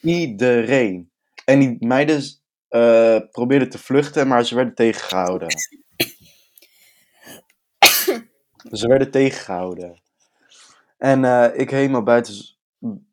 [0.02, 1.12] Iedereen.
[1.46, 2.24] En die meiden
[2.68, 5.48] eh, probeerden te vluchten, maar ze werden tegengehouden.
[8.72, 10.02] ze werden tegengehouden.
[10.98, 12.34] En eh, ik helemaal buiten.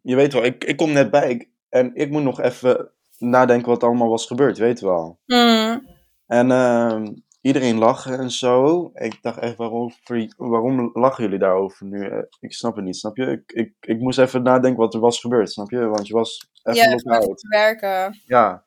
[0.02, 1.30] Je weet wel, ik, ik kom net bij.
[1.30, 5.18] Ik- en ik moet nog even nadenken wat allemaal was gebeurd, je weet wel.
[5.27, 5.88] Mm.
[6.27, 8.90] En ehm, iedereen lachen en zo.
[8.94, 9.92] Ik dacht echt, waarom,
[10.37, 12.07] waarom lachen jullie daarover nu?
[12.09, 13.27] Eh, Ik snap het niet, snap je?
[13.27, 15.87] Ik, ik, ik moest even nadenken wat er was gebeurd, snap je?
[15.87, 18.20] Want je was even Ja, te werken.
[18.27, 18.64] Ja.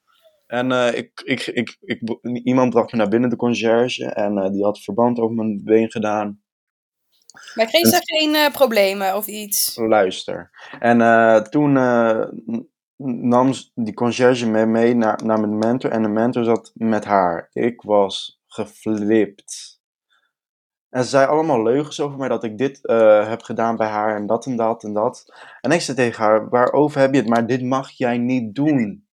[0.48, 2.02] En eh, ik, ik, ik, ik,
[2.44, 4.06] iemand bracht me naar binnen, de conciërge.
[4.06, 6.42] En eh, die had verband over mijn been gedaan.
[7.56, 9.76] Maar kreeg ze geen eh, problemen of iets?
[9.76, 10.50] Luister.
[10.80, 10.98] En
[11.50, 11.78] toen
[12.98, 15.92] nam die conciërge me mee naar, naar mijn mentor.
[15.92, 17.50] En de mentor zat met haar.
[17.52, 19.82] Ik was geflipt.
[20.90, 24.16] En ze zei allemaal leugens over mij dat ik dit eh, heb gedaan bij haar
[24.16, 25.34] en dat en dat en dat.
[25.62, 27.30] En ik zei tegen haar, waarover heb je het?
[27.30, 29.08] Maar dit mag jij niet doen.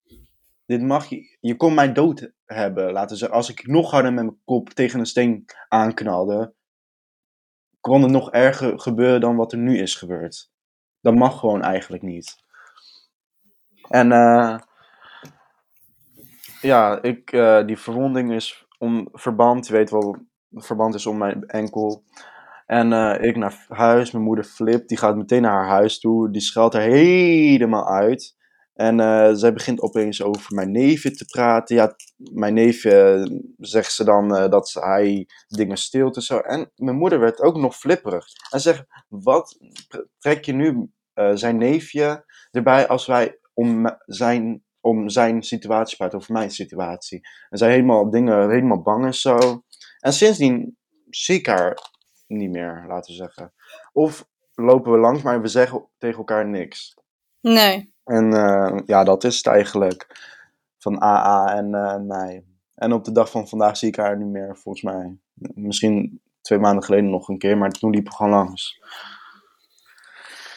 [0.65, 3.37] Dit mag je, je kon mij dood hebben, laten zeggen.
[3.37, 6.53] Als ik nog harder met mijn kop tegen een steen aanknalde,
[7.79, 10.51] kon het nog erger gebeuren dan wat er nu is gebeurd.
[11.01, 12.44] Dat mag gewoon eigenlijk niet.
[13.89, 14.57] En eh,
[16.61, 20.17] ja, ik, eh, die verwonding is om verband, je weet wel,
[20.51, 22.03] verband is om mijn enkel.
[22.65, 26.31] En eh, ik naar huis, mijn moeder flipt, die gaat meteen naar haar huis toe,
[26.31, 28.35] die scheldt er helemaal uit.
[28.73, 28.97] En
[29.37, 31.75] zij begint opeens over mijn neefje te praten.
[31.75, 33.25] Ja, mijn neefje,
[33.57, 36.37] zegt ze dan dat hij dingen steelt en zo.
[36.37, 38.25] En mijn moeder werd ook nog flipperig.
[38.49, 39.57] En zegt, wat
[40.19, 40.91] trek je nu
[41.33, 47.27] zijn neefje erbij als wij om zijn, om zijn situatie praten, over mijn situatie.
[47.49, 49.63] En zij helemaal dingen, helemaal bang en zo.
[49.99, 50.77] En sindsdien
[51.09, 51.77] zie ik haar
[52.27, 53.53] niet meer, laten we zeggen.
[53.93, 56.97] Of lopen we langs, maar we zeggen tegen elkaar niks.
[57.41, 57.93] Nee.
[58.03, 60.07] En eh, ja, dat is het eigenlijk
[60.77, 62.45] van AA en eh, mij.
[62.75, 65.17] En op de dag van vandaag zie ik haar niet meer, volgens mij.
[65.53, 68.79] Misschien twee maanden geleden nog een keer, maar toen liep ik gewoon langs.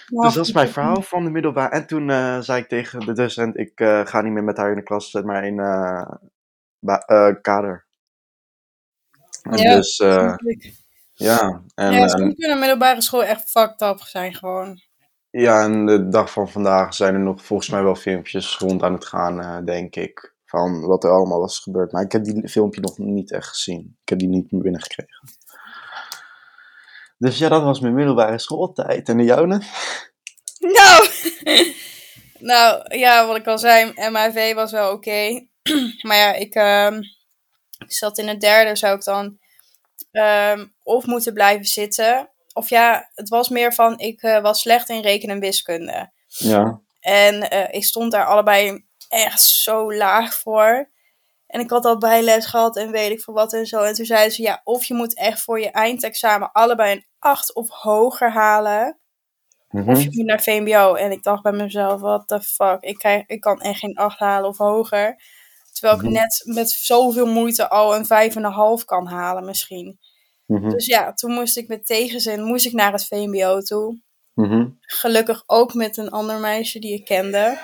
[0.09, 1.71] Dus dat is mijn verhaal van de middelbare.
[1.71, 4.71] En toen eh, zei ik tegen de docent, ik eh, ga niet meer met haar
[4.71, 7.87] in de klas, zet maar in eh, kader.
[9.43, 9.97] En Ja, dus,
[11.13, 11.63] ja.
[11.75, 14.81] En, ja, soms kunnen middelbare school echt fucked up zijn gewoon.
[15.31, 18.93] ja, en de dag van vandaag zijn er nog volgens mij wel filmpjes rond aan
[18.93, 20.37] het gaan, denk ik.
[20.45, 21.93] Van wat er allemaal was gebeurd.
[21.93, 23.97] Maar ik heb die filmpje nog niet echt gezien.
[24.03, 25.29] Ik heb die niet meer binnengekregen.
[27.19, 29.09] Dus ja, dat was mijn middelbare schooltijd.
[29.09, 29.47] En de jouwe?
[30.59, 31.09] Nou,
[32.39, 35.47] nou ja, wat ik al zei, MAV was wel oké.
[36.07, 37.03] maar ja, ik ehm,
[37.87, 39.39] zat in het derde, zou ik dan
[40.11, 42.31] ehm, of moeten blijven zitten.
[42.53, 46.13] Of ja, het was meer van, ik eh, was slecht in rekenen en wiskunde.
[46.27, 46.81] Ja.
[47.01, 50.91] En eh, ik stond daar allebei echt zo laag voor.
[51.49, 53.83] En ik had al bijles gehad en weet ik veel wat en zo.
[53.83, 57.55] En toen zeiden ze, ja, of je moet echt voor je eindexamen allebei een 8
[57.55, 58.99] of hoger halen.
[59.71, 59.91] Mhm.
[59.91, 60.95] Of je moet naar VMBO.
[60.95, 62.77] En ik dacht bij mezelf, what the fuck.
[62.81, 65.23] Ik, krijg, ik kan echt geen 8 halen of hoger.
[65.73, 66.13] Terwijl ik Mhm.
[66.13, 69.99] net met zoveel moeite al een 5,5 kan halen misschien.
[70.47, 70.69] Mhm.
[70.69, 74.01] Dus ja, toen moest ik met tegenzin moest ik naar het VMBO toe.
[74.81, 77.59] Gelukkig ook met een ander meisje die ik kende.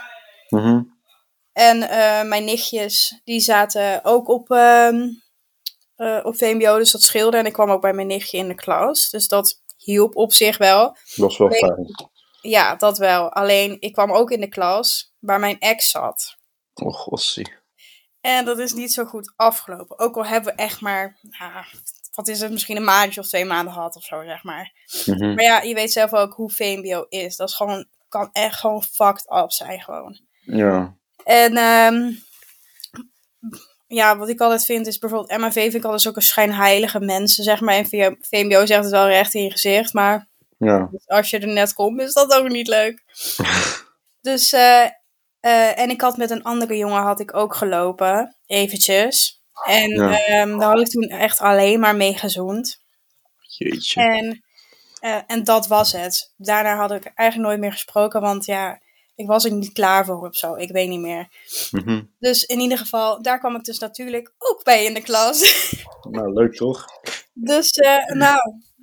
[1.54, 7.36] En eh, mijn nichtjes, die zaten ook op, eh, op VMBO, dus dat scheelde.
[7.36, 9.10] En ik kwam ook bij mijn nichtje in de klas.
[9.10, 10.96] Dus dat hielp op zich wel.
[11.14, 12.10] Dat is wel fijn.
[12.40, 13.32] Ja, dat wel.
[13.32, 16.36] Alleen, ik kwam ook in de klas waar mijn ex zat.
[16.74, 17.52] Oh, gossie.
[18.20, 19.98] En dat is niet zo goed afgelopen.
[19.98, 21.64] Ook al hebben we echt maar, nou,
[22.14, 24.72] wat is het, misschien een maandje of twee maanden gehad of zo, zeg maar.
[25.06, 25.34] Mhm.
[25.34, 27.36] Maar ja, je weet zelf ook hoe VMBO is.
[27.36, 30.20] Dat is gewoon, kan echt gewoon fucked up zijn gewoon.
[30.40, 30.96] Ja.
[31.24, 32.10] En ehm,
[33.86, 37.60] ja, wat ik altijd vind is bijvoorbeeld MAV vind ik altijd zulke schijnheilige mensen, zeg
[37.60, 37.74] maar.
[37.74, 40.90] En V- VMBO zegt het wel recht in je gezicht, maar Ja.
[41.06, 43.02] als je er net komt, is dat ook niet leuk.
[44.20, 44.84] dus, eh,
[45.40, 49.42] eh, en ik had met een andere jongen had ik ook gelopen, eventjes.
[49.64, 50.18] En Ja.
[50.24, 52.82] ehm, daar had ik toen echt alleen maar mee gezoend.
[53.58, 54.00] Jeetje.
[54.02, 54.44] En,
[55.00, 56.32] eh, en dat was het.
[56.36, 58.80] Daarna had ik eigenlijk nooit meer gesproken, want ja,
[59.14, 60.54] ik was er niet klaar voor of zo.
[60.54, 61.28] Ik weet niet meer.
[61.70, 62.02] Mhm.
[62.18, 65.42] Dus in ieder geval, daar kwam ik dus natuurlijk ook bij in de klas.
[66.10, 66.86] Nou, leuk toch?
[67.32, 68.38] dus, eh, nou,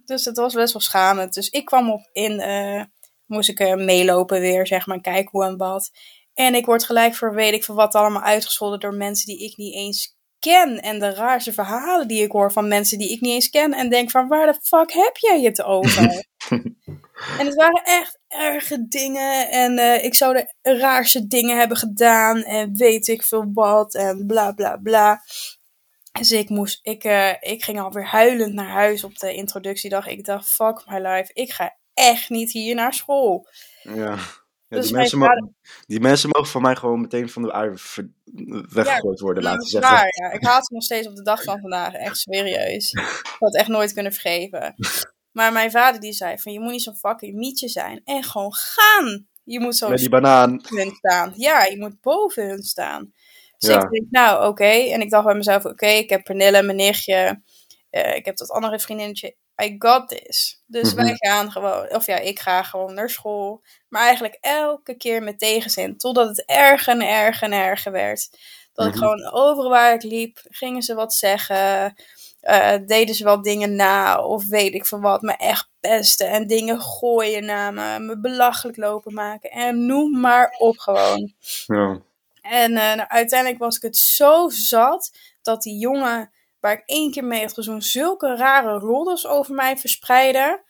[0.06, 1.34] dus het was best wel schamend.
[1.34, 2.84] Dus ik kwam op in, eh,
[3.26, 5.92] moest ik eh, meelopen weer, zeg maar, kijken hoe en wat.
[6.34, 9.58] En ik word gelijk voor weet ik veel wat allemaal uitgescholden door mensen die ik
[9.58, 10.82] niet eens ken.
[10.82, 13.74] En de raarste verhalen die ik hoor van mensen die ik niet eens ken.
[13.74, 16.26] En denk van, waar de fuck heb jij het over?
[17.40, 19.50] en het waren echt erge dingen.
[19.50, 22.44] En eh, ik zou de raarste dingen hebben gedaan.
[22.44, 23.96] En weet ik veel wat.
[23.96, 25.22] En bla bla bla.
[26.12, 30.08] Dus ik moest, ik, eh, ik ging alweer huilend naar huis op de introductiedag.
[30.08, 31.30] Ik dacht, fuck my life.
[31.34, 33.48] Ik ga echt niet hier naar school.
[33.82, 34.18] Ja.
[34.72, 35.56] Ja, Dus die, mensen mogen,
[35.86, 37.78] die mensen mogen van mij gewoon meteen van de aarde
[38.70, 39.92] weggegooid worden, laten zeggen.
[39.92, 40.32] waar, ja.
[40.32, 41.94] Ik haat ze nog steeds op de dag van vandaag.
[41.94, 42.92] Echt serieus.
[42.92, 44.76] Ik had het echt nooit kunnen vergeven.
[45.32, 48.02] Maar mijn vader die zei van, je moet niet zo'n fucking mietje zijn.
[48.06, 49.28] En gewoon gaan.
[49.44, 50.62] Je moet zo Met die banaan.
[50.68, 51.34] hun staan.
[51.36, 53.14] Ja, je moet boven hun staan.
[53.58, 53.82] Dus Ja.
[53.84, 54.64] ik denk, nou, oké.
[54.66, 57.42] En ik dacht bij mezelf, oké, ik heb Pernille, mijn nichtje.
[57.90, 59.36] eh, ik heb dat andere vriendinnetje.
[59.64, 60.62] I got this.
[60.68, 61.04] Dus Mhm.
[61.04, 63.64] wij gaan gewoon, of ja, ik ga gewoon naar school.
[63.90, 65.98] Maar eigenlijk elke keer met tegenzin.
[65.98, 68.30] Totdat het erger en erger en erger werd.
[68.74, 69.02] Dat ik Mhm.
[69.04, 71.96] gewoon overal waar ik liep, gingen ze wat zeggen.
[72.42, 76.48] Eh, deden ze wel dingen na, of weet ik veel wat, me echt pesten en
[76.48, 81.34] dingen gooien naar me, me belachelijk lopen maken en noem maar op gewoon.
[81.66, 82.02] Ja.
[82.42, 87.12] En eh, nou, uiteindelijk was ik het zo zat dat die jongen waar ik één
[87.12, 90.64] keer mee had gezoend zulke rare roddels over mij verspreidde.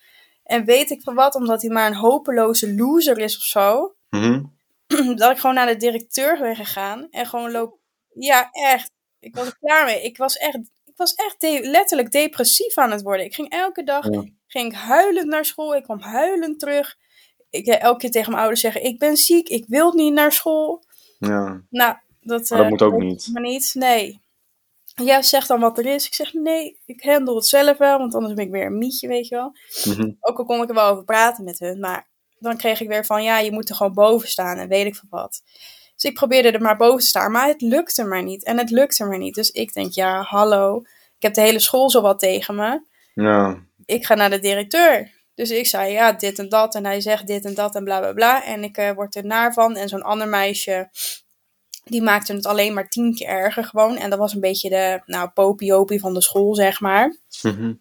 [0.43, 3.95] En weet ik veel wat, omdat hij maar een hopeloze loser is of zo.
[4.09, 4.43] Mhm.
[5.15, 7.77] dat ik gewoon naar de directeur ben gegaan en gewoon loop.
[8.13, 8.91] Ja, echt.
[9.19, 10.03] Ik was er klaar mee.
[10.03, 10.59] Ik was echt.
[11.01, 13.25] Was echt de- letterlijk depressief aan het worden.
[13.25, 14.23] Ik ging elke dag Ja.
[14.47, 15.75] ging ik huilend naar school.
[15.75, 16.95] Ik kwam huilend terug.
[17.49, 20.31] Ik eh, elke keer tegen mijn ouders zeggen: Ik ben ziek, ik wil niet naar
[20.31, 20.83] school.
[21.19, 21.61] Ja.
[21.69, 23.29] Nou, dat, Maar dat eh, moet ook niet.
[23.33, 24.21] Maar niet, nee.
[25.03, 26.05] Ja, zeg dan wat er is.
[26.05, 29.07] Ik zeg: Nee, ik handle het zelf wel, want anders ben ik weer een mietje,
[29.07, 29.51] weet je wel.
[29.95, 30.11] Mhm.
[30.19, 32.09] Ook al kon ik er wel over praten met hun, maar
[32.39, 34.95] dan kreeg ik weer van: Ja, je moet er gewoon boven staan en weet ik
[34.95, 35.41] veel wat.
[36.01, 38.43] Dus ik probeerde er maar boven te staan, maar het lukte maar niet.
[38.43, 39.35] En het lukte maar niet.
[39.35, 40.77] Dus ik denk: Ja, hallo.
[41.17, 42.81] Ik heb de hele school zo wat tegen me
[43.13, 43.57] Ja.
[43.85, 45.11] ik ga naar de directeur.
[45.35, 46.75] Dus ik zei ja, dit en dat.
[46.75, 48.43] En hij zegt dit en dat en bla bla bla.
[48.43, 49.75] En ik eh, word er naar van.
[49.75, 50.89] En zo'n ander meisje,
[51.83, 53.97] die maakte het alleen maar tien keer erger gewoon.
[53.97, 57.15] En dat was een beetje de, nou, popiopie van de school, zeg maar.
[57.41, 57.73] Mhm.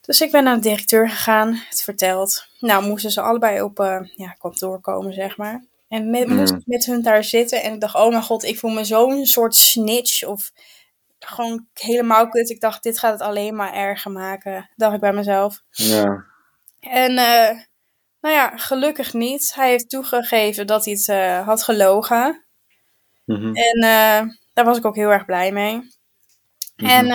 [0.00, 2.46] Dus ik ben naar de directeur gegaan, het verteld.
[2.60, 5.64] Nou, moesten ze allebei op eh, ja, kantoor komen, zeg maar.
[5.88, 6.36] En met, Mm.
[6.36, 7.62] moest ik met hun daar zitten.
[7.62, 10.24] En ik dacht, oh mijn god, ik voel me zo'n soort snitch.
[10.24, 10.52] Of
[11.18, 12.50] gewoon helemaal kut.
[12.50, 14.70] Ik dacht, dit gaat het alleen maar erger maken.
[14.76, 15.62] Dacht ik bij mezelf.
[15.70, 16.24] Ja.
[16.80, 17.58] En eh,
[18.20, 19.52] nou ja, gelukkig niet.
[19.54, 22.44] Hij heeft toegegeven dat hij het eh, had gelogen.
[23.24, 23.54] Mhm.
[23.54, 25.74] En eh, daar was ik ook heel erg blij mee.
[26.76, 26.90] Mhm.
[26.90, 27.06] En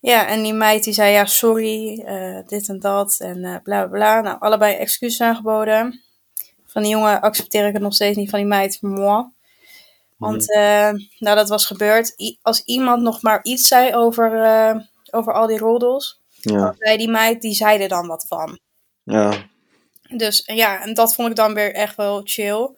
[0.00, 2.04] ja, en die meid die zei ja, sorry,
[2.46, 4.20] dit en dat en bla bla bla.
[4.20, 6.02] Nou, allebei excuses aangeboden.
[6.78, 9.24] Van die jongen accepteer ik het nog steeds niet, van die meid, moi.
[10.16, 12.14] Want eh, nou, dat was gebeurd.
[12.20, 14.76] I- als iemand nog maar iets zei over, eh,
[15.10, 16.74] over al die roddels, Ja.
[16.78, 18.58] zei die meid, die zei er dan wat van.
[19.02, 19.32] Ja.
[20.16, 22.76] Dus ja, en dat vond ik dan weer echt wel chill.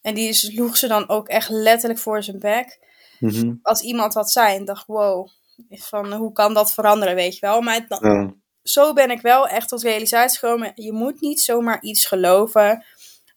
[0.00, 2.78] En die sloeg ze dan ook echt letterlijk voor zijn bek.
[3.18, 3.54] Mhm.
[3.62, 5.28] Als iemand wat zei en dacht, wow,
[5.70, 7.60] van hoe kan dat veranderen, weet je wel.
[7.60, 8.34] Maar Ja.
[8.62, 10.72] zo ben ik wel echt tot realisatie gekomen.
[10.74, 12.84] Je moet niet zomaar iets geloven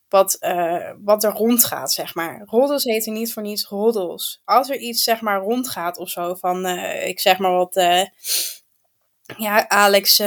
[0.09, 2.41] wat, eh, wat er rondgaat, zeg maar.
[2.45, 4.41] Roddels heten niet voor niets roddels.
[4.43, 8.03] Als er iets, zeg maar, rondgaat of zo, van, eh, ik zeg maar wat, eh,
[9.37, 10.17] ja, Alex,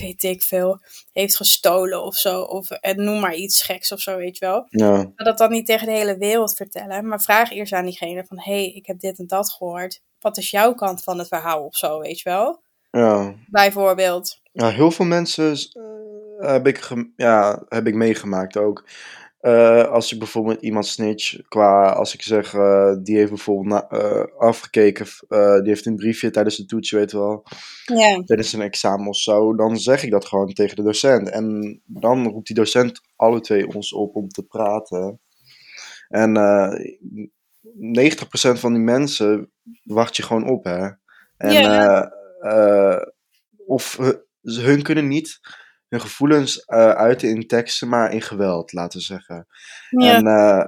[0.00, 0.80] weet ik veel,
[1.12, 4.66] heeft gestolen of zo, of noem maar iets geks of zo, weet je wel.
[4.68, 5.12] Ja.
[5.14, 8.52] Dat dan niet tegen de hele wereld vertellen, maar vraag eerst aan diegene van, hé,
[8.52, 10.02] hey, ik heb dit en dat gehoord.
[10.20, 12.62] Wat is jouw kant van het verhaal of zo, weet je wel?
[12.90, 13.34] Ja.
[13.46, 14.40] Bijvoorbeeld.
[14.52, 15.56] Ja, heel veel mensen
[16.40, 18.84] heb, ik ja, heb ik meegemaakt ook.
[19.40, 23.98] Eh, als ik bijvoorbeeld iemand snitch, qua als ik zeg, eh, die heeft bijvoorbeeld na-
[23.98, 27.44] eh, afgekeken, die heeft een briefje tijdens de toets, je weet wel,
[27.84, 31.30] Ja, tijdens een examen of zo, dan zeg ik dat gewoon tegen de docent.
[31.30, 35.20] En dan roept die docent alle twee ons op om te praten.
[36.08, 36.72] En eh
[37.74, 40.88] 90% van die mensen wacht je gewoon op, hè.
[41.36, 41.52] En,
[43.66, 43.98] of
[44.40, 45.40] hun kunnen niet
[45.90, 49.46] hun gevoelens eh, uiten in teksten, maar in geweld, laten we zeggen.
[49.90, 50.66] ja, En eh,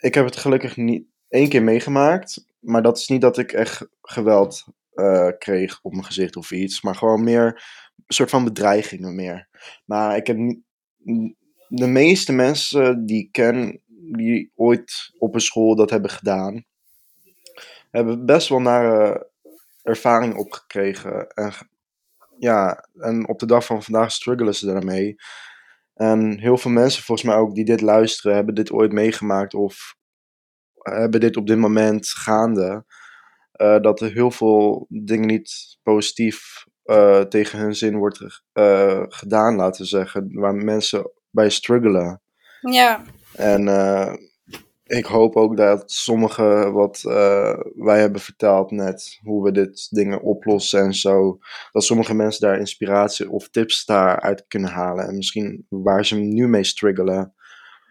[0.00, 3.86] ik heb het gelukkig niet één keer meegemaakt, maar dat is niet dat ik echt
[4.02, 7.44] geweld eh, kreeg op mijn gezicht of iets, maar gewoon meer
[7.96, 9.48] een soort van bedreigingen meer.
[9.84, 10.60] Maar ik heb niet,
[11.68, 16.64] de meeste mensen die ik ken, die ooit op een school dat hebben gedaan,
[17.90, 19.30] hebben best wel nare
[19.82, 21.28] ervaring opgekregen.
[21.28, 21.52] En
[22.40, 25.16] ja, en op de dag van vandaag struggelen ze daarmee.
[25.94, 29.94] En heel veel mensen, volgens mij ook, die dit luisteren, hebben dit ooit meegemaakt of
[30.74, 32.84] hebben dit op dit moment gaande.
[33.52, 39.56] eh, dat er heel veel dingen niet positief eh, tegen hun zin wordt eh, gedaan,
[39.56, 40.30] laten we zeggen.
[40.32, 42.22] Waar mensen bij struggelen.
[42.60, 44.14] ja, En eh,
[44.98, 50.20] ik hoop ook dat sommige wat eh, wij hebben verteld net, hoe we dit dingen
[50.22, 51.38] oplossen en zo,
[51.72, 55.06] dat sommige mensen daar inspiratie of tips daaruit kunnen halen.
[55.06, 57.34] En misschien waar ze nu mee struggelen,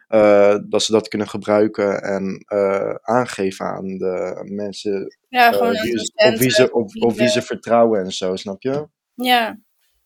[0.07, 6.11] eh, dat ze dat kunnen gebruiken en eh, aangeven aan de mensen ja, gewoon wie-
[6.15, 8.87] op, wie ze, op, wie op wie de- ze vertrouwen en zo, snap je?
[9.15, 9.59] Ja,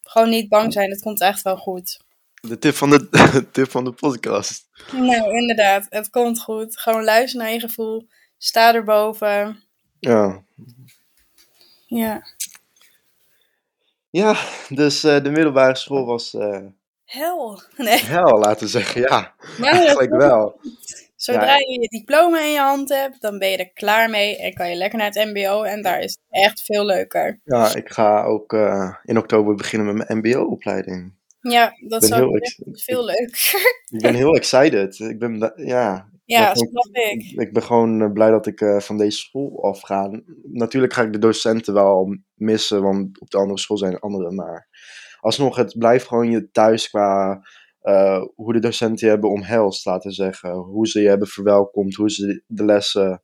[0.03, 1.99] gewoon niet bang zijn, het komt echt wel goed.
[2.47, 3.09] De tip van de,
[3.51, 4.69] tip van de podcast.
[4.91, 6.79] Nou, inderdaad, het komt goed.
[6.79, 9.63] Gewoon luisteren naar je gevoel, sta erboven.
[9.99, 10.43] Ja.
[11.85, 12.21] Ja.
[14.09, 14.35] Ja,
[14.69, 16.65] dus eh, de middelbare school was eh
[17.05, 17.61] Hel.
[17.77, 19.01] Nee, hel, laten we zeggen.
[19.01, 20.59] Ja, eigenlijk wel.
[21.15, 24.53] zodra je je diploma in je hand hebt, dan ben je er klaar mee en
[24.53, 27.39] kan je lekker naar het mbo en daar is het echt veel leuker.
[27.43, 31.13] Ja, ik ga ook eh, in oktober beginnen met mijn mbo-opleiding.
[31.51, 33.51] Ja, dat zou ex- veel leuker.
[33.95, 34.99] Ik ben heel excited.
[34.99, 37.39] Ik ben, ja, Ja, snap ik.
[37.39, 40.21] ik ben gewoon eh, blij dat ik eh, van deze school afga.
[40.43, 44.35] Natuurlijk ga ik de docenten wel missen, want op de andere school zijn er anderen.
[44.35, 44.67] Maar
[45.19, 47.41] alsnog, het blijft gewoon je thuis qua
[47.81, 50.51] eh, hoe de docenten je hebben omhelst, laten we zeggen.
[50.51, 53.21] Hoe ze je hebben verwelkomd, hoe ze de lessen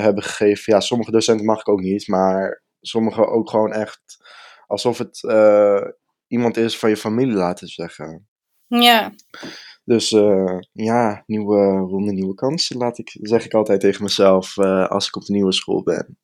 [0.00, 0.72] hebben gegeven.
[0.72, 4.00] Ja, sommige docenten mag ik ook niet, maar sommige ook gewoon echt
[4.66, 5.20] alsof het
[6.30, 8.28] iemand is van je familie laten zeggen.
[8.66, 9.12] Ja,
[9.84, 14.88] Dus eh, ja, nieuwe ronde, nieuwe kansen, laat ik, zeg ik altijd tegen mezelf eh,
[14.88, 16.18] als ik op de nieuwe school ben.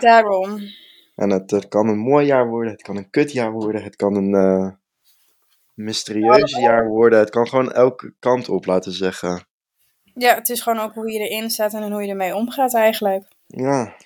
[0.00, 0.58] daarom.
[1.14, 4.14] En het, het kan een mooi jaar worden, het kan een kutjaar worden, het kan
[4.14, 4.70] een eh,
[5.74, 7.18] mysterieus jaar worden.
[7.18, 9.46] Het kan gewoon elke kant op, laten zeggen.
[10.14, 13.24] Ja, het is gewoon ook hoe je erin staat en hoe je ermee omgaat eigenlijk.
[13.46, 13.96] Ja.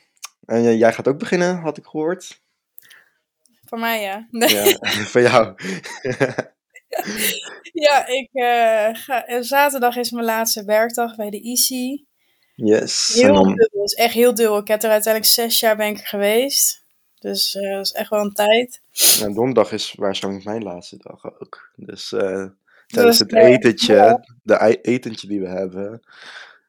[0.44, 2.44] En jij gaat ook beginnen, had ik gehoord.
[3.67, 4.27] Voor mij ja.
[4.31, 4.77] Ja,
[5.12, 5.55] van jou.
[7.73, 12.01] Ja, ik, eh, ga, eh, zaterdag is mijn laatste werkdag bij de IC.
[12.55, 13.14] yes.
[13.14, 14.59] En Heel dan, dubbel, is echt heel dubbel.
[14.59, 16.85] Ik heb er uiteindelijk zes jaar ben ik er geweest.
[17.19, 18.81] Dus eh, dat is echt wel een tijd.
[19.23, 21.71] en donderdag is waarschijnlijk mijn laatste dag ook.
[21.77, 22.47] Dus eh,
[22.87, 24.25] tijdens Dus, het etentje, ja.
[24.43, 26.03] de etentje die we hebben,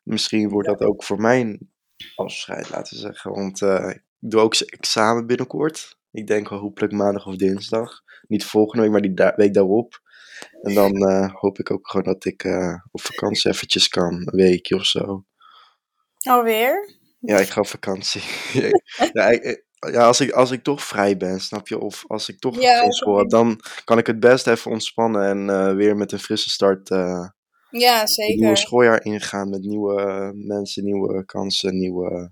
[0.03, 1.71] misschien wordt dat ook voor mijn
[2.15, 3.31] afscheid, laten we zeggen.
[3.31, 5.96] Want eh, ik doe ook examen binnenkort.
[6.11, 8.01] Ik denk wel hopelijk maandag of dinsdag.
[8.27, 10.01] Niet volgende week, maar die da- week daarop.
[10.61, 14.27] En dan eh, hoop ik ook gewoon dat ik eh, op vakantie eventjes kan, een
[14.35, 15.25] weekje of zo.
[16.23, 16.95] Alweer?
[17.19, 18.21] Ja, ik ga op vakantie.
[19.13, 21.79] ja, ik- ja, als, ik, als ik toch vrij ben, snap je?
[21.79, 25.23] Of als ik toch Ja, geen school heb, dan kan ik het best even ontspannen
[25.27, 27.27] en eh, weer met een frisse start eh
[27.69, 28.57] Ja, het nieuwe zeker.
[28.57, 29.49] schooljaar ingaan.
[29.49, 32.31] Met nieuwe eh, mensen, nieuwe kansen, nieuwe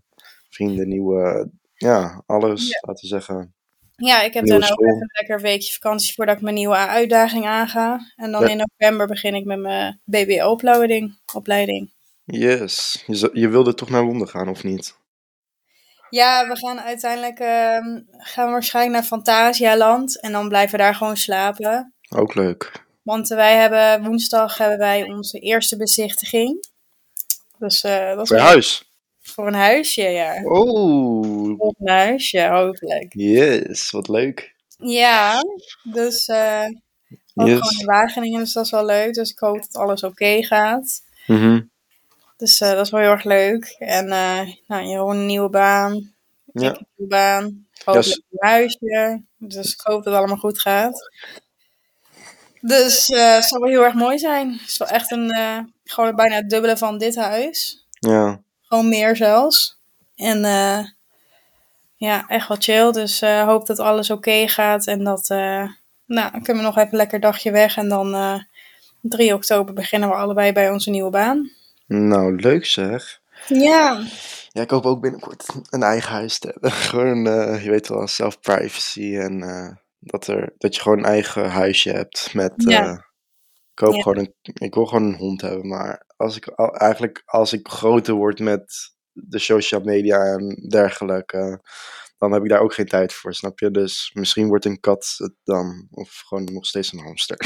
[0.50, 2.80] vrienden, nieuwe, ja, alles, Ja.
[2.88, 3.55] laten we zeggen.
[3.96, 4.86] Ja, ik heb dan ook school.
[4.86, 8.12] even een lekker weekje vakantie voordat ik mijn nieuwe uitdaging aanga.
[8.16, 8.48] En dan Ja.
[8.50, 11.20] in november begin ik met mijn BBO-opleiding.
[11.34, 11.94] Opleiding.
[12.26, 13.04] Yes.
[13.34, 14.96] Je, wilde toch naar Londen gaan, of niet?
[16.10, 20.22] Ja, we gaan uiteindelijk ehm, gaan we waarschijnlijk naar Fantasialand.
[20.22, 21.94] En dan blijven we daar gewoon slapen.
[22.10, 22.84] Ook leuk.
[23.02, 26.68] Want wij hebben woensdag hebben wij onze eerste bezichtiging.
[27.58, 28.85] Dus dat is wel huis?
[29.34, 30.42] Voor een huisje, ja.
[30.44, 33.14] Oh, Voor een huisje, hopelijk.
[33.14, 33.92] yes.
[33.92, 34.56] Wat leuk.
[34.78, 35.42] Ja,
[35.84, 36.66] dus eh
[37.38, 37.58] ook Yes.
[37.60, 39.14] gewoon in Wageningen, dus dat is wel leuk.
[39.14, 41.02] Dus ik hoop dat alles oké gaat.
[41.28, 41.62] Mhm.
[42.38, 43.76] Dus eh, dat is wel heel erg leuk.
[43.80, 46.14] En eh nou, je hoort een nieuwe baan.
[46.54, 46.70] Ja.
[46.72, 47.68] Ik een nieuwe baan.
[47.86, 49.22] Hopelijk een huisje.
[49.38, 51.10] Dus ik hoop dat het allemaal goed gaat.
[52.62, 54.52] Dus eh het zal wel heel erg mooi zijn.
[54.52, 55.30] Het is wel echt een,
[55.84, 57.86] gewoon bijna het dubbele van dit huis.
[58.00, 58.42] Ja.
[58.68, 59.80] Gewoon meer zelfs.
[60.16, 60.80] En eh,
[61.96, 62.92] ja, echt wel chill.
[62.92, 64.88] Dus eh hoop dat alles oké gaat.
[64.88, 65.70] En dat, eh,
[66.06, 67.78] nou, kunnen we nog even een lekker dagje weg.
[67.78, 68.40] En dan eh
[69.02, 71.52] 3 oktober beginnen we allebei bij onze nieuwe baan.
[71.88, 73.20] Nou, leuk zeg.
[73.48, 74.04] Ja,
[74.50, 76.72] Ja, ik hoop ook binnenkort een eigen huis te hebben.
[76.90, 77.24] Gewoon,
[77.62, 79.40] je weet wel, self-privacy en
[80.00, 82.54] dat, er, dat je gewoon een eigen huisje hebt met...
[82.56, 83.06] Ja.
[83.76, 84.02] Ik hoop Ja.
[84.02, 86.48] gewoon een, ik wil gewoon een hond hebben, maar als ik,
[86.82, 91.62] eigenlijk als ik groter word met de social media en dergelijke,
[92.18, 93.72] dan heb ik daar ook geen tijd voor, snap je?
[93.72, 97.38] Dus misschien wordt een kat het dan, of gewoon nog steeds een hamster.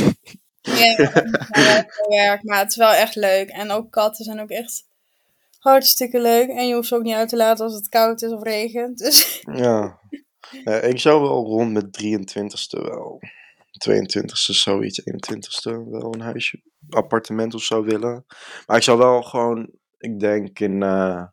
[0.62, 1.06] ja,
[2.10, 2.44] werk.
[2.44, 3.50] Maar het is wel echt leuk.
[3.50, 4.84] En ook katten zijn ook echt
[5.60, 6.50] hartstikke leuk.
[6.50, 8.98] En je hoeft ze ook niet uit te laten als het koud is of regent.
[8.98, 10.00] Dus Ja.
[10.64, 13.20] Ja, ik zou wel rond met 23ste wel.
[13.90, 18.26] 22ste zoiets, 21ste wel een huisje, appartement of zo willen.
[18.66, 21.24] Maar ik zou wel gewoon, ik denk in, eh,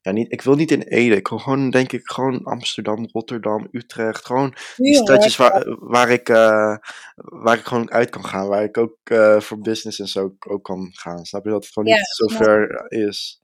[0.00, 1.16] ja niet, ik wil niet in Ede.
[1.16, 4.26] Ik wil gewoon, denk ik, gewoon Amsterdam, Rotterdam, Utrecht.
[4.26, 6.76] Gewoon die stadjes waar, waar, ik, eh,
[7.14, 8.48] waar ik gewoon uit kan gaan.
[8.48, 11.24] Waar ik ook eh, voor business en zo ook, ook kan gaan.
[11.24, 13.42] Snap je dat het gewoon Ja, niet zo ver is?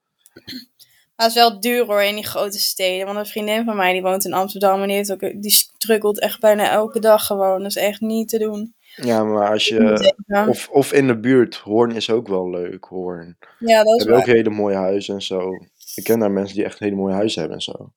[1.16, 3.06] Maar het is wel duur hoor in die grote steden.
[3.06, 4.80] Want een vriendin van mij die woont in Amsterdam.
[4.80, 7.58] En die, heeft ook, die struggelt echt bijna elke dag gewoon.
[7.58, 8.74] Dat is echt niet te doen.
[8.94, 10.12] Ja, maar als je...
[10.48, 11.56] Of, of in de buurt.
[11.56, 13.36] Hoorn is ook wel leuk, Hoorn.
[13.58, 15.50] ja dat is hebben ook hele mooie huizen en zo.
[15.94, 17.92] Ik ken daar mensen die echt hele mooie huizen hebben en zo.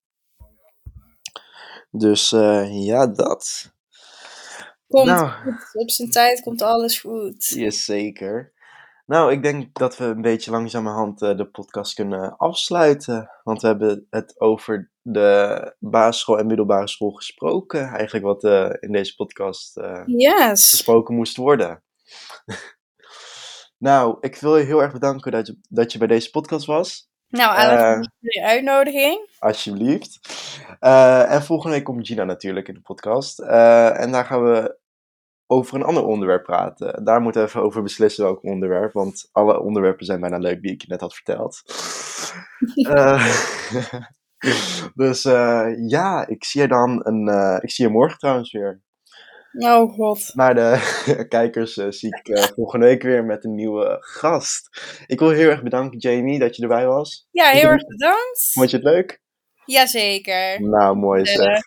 [1.91, 3.71] Dus eh, ja, dat.
[4.87, 5.29] Komt Nou.
[5.29, 5.69] goed.
[5.73, 7.45] Op zijn tijd komt alles goed.
[7.45, 8.53] Yes, zeker.
[9.07, 13.29] Nou, ik denk dat we een beetje langzamerhand eh, de podcast kunnen afsluiten.
[13.43, 17.87] Want we hebben het over de basisschool en middelbare school gesproken.
[17.87, 20.69] Eigenlijk wat eh, in deze podcast eh, Yes.
[20.69, 21.83] gesproken moest worden.
[23.87, 27.09] nou, ik wil je heel erg bedanken dat je, dat je bij deze podcast was.
[27.27, 29.29] Nou, Alex, voor je uitnodiging.
[29.39, 30.19] Alsjeblieft.
[30.79, 33.39] En volgende week komt Gina natuurlijk in de podcast.
[33.39, 34.77] En daar gaan we
[35.47, 37.05] over een ander onderwerp praten.
[37.05, 38.93] Daar moeten we even over beslissen welk onderwerp.
[38.93, 41.61] Want alle onderwerpen zijn bijna leuk die ik je net had verteld.
[42.75, 43.37] Eh,
[44.95, 48.81] dus eh, ja, ik zie je dan een, eh, ik zie je morgen trouwens weer.
[49.57, 50.31] Oh god.
[50.33, 50.79] Maar de
[51.29, 54.81] kijkers zie ik volgende week weer met een nieuwe gast.
[55.07, 57.27] Ik wil heel erg bedanken, Jamie, dat je erbij was.
[57.31, 58.51] Ja, heel erg bedankt.
[58.53, 59.21] Vond je het leuk?
[59.65, 60.61] Jazeker.
[60.61, 61.59] Nou, mooi zeg.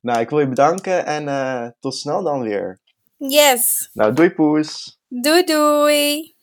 [0.00, 2.80] Nou, ik wil je bedanken en uh, tot snel dan weer.
[3.20, 3.90] Yes.
[3.94, 4.96] Nou, doei poes.
[5.10, 6.34] Doei doei.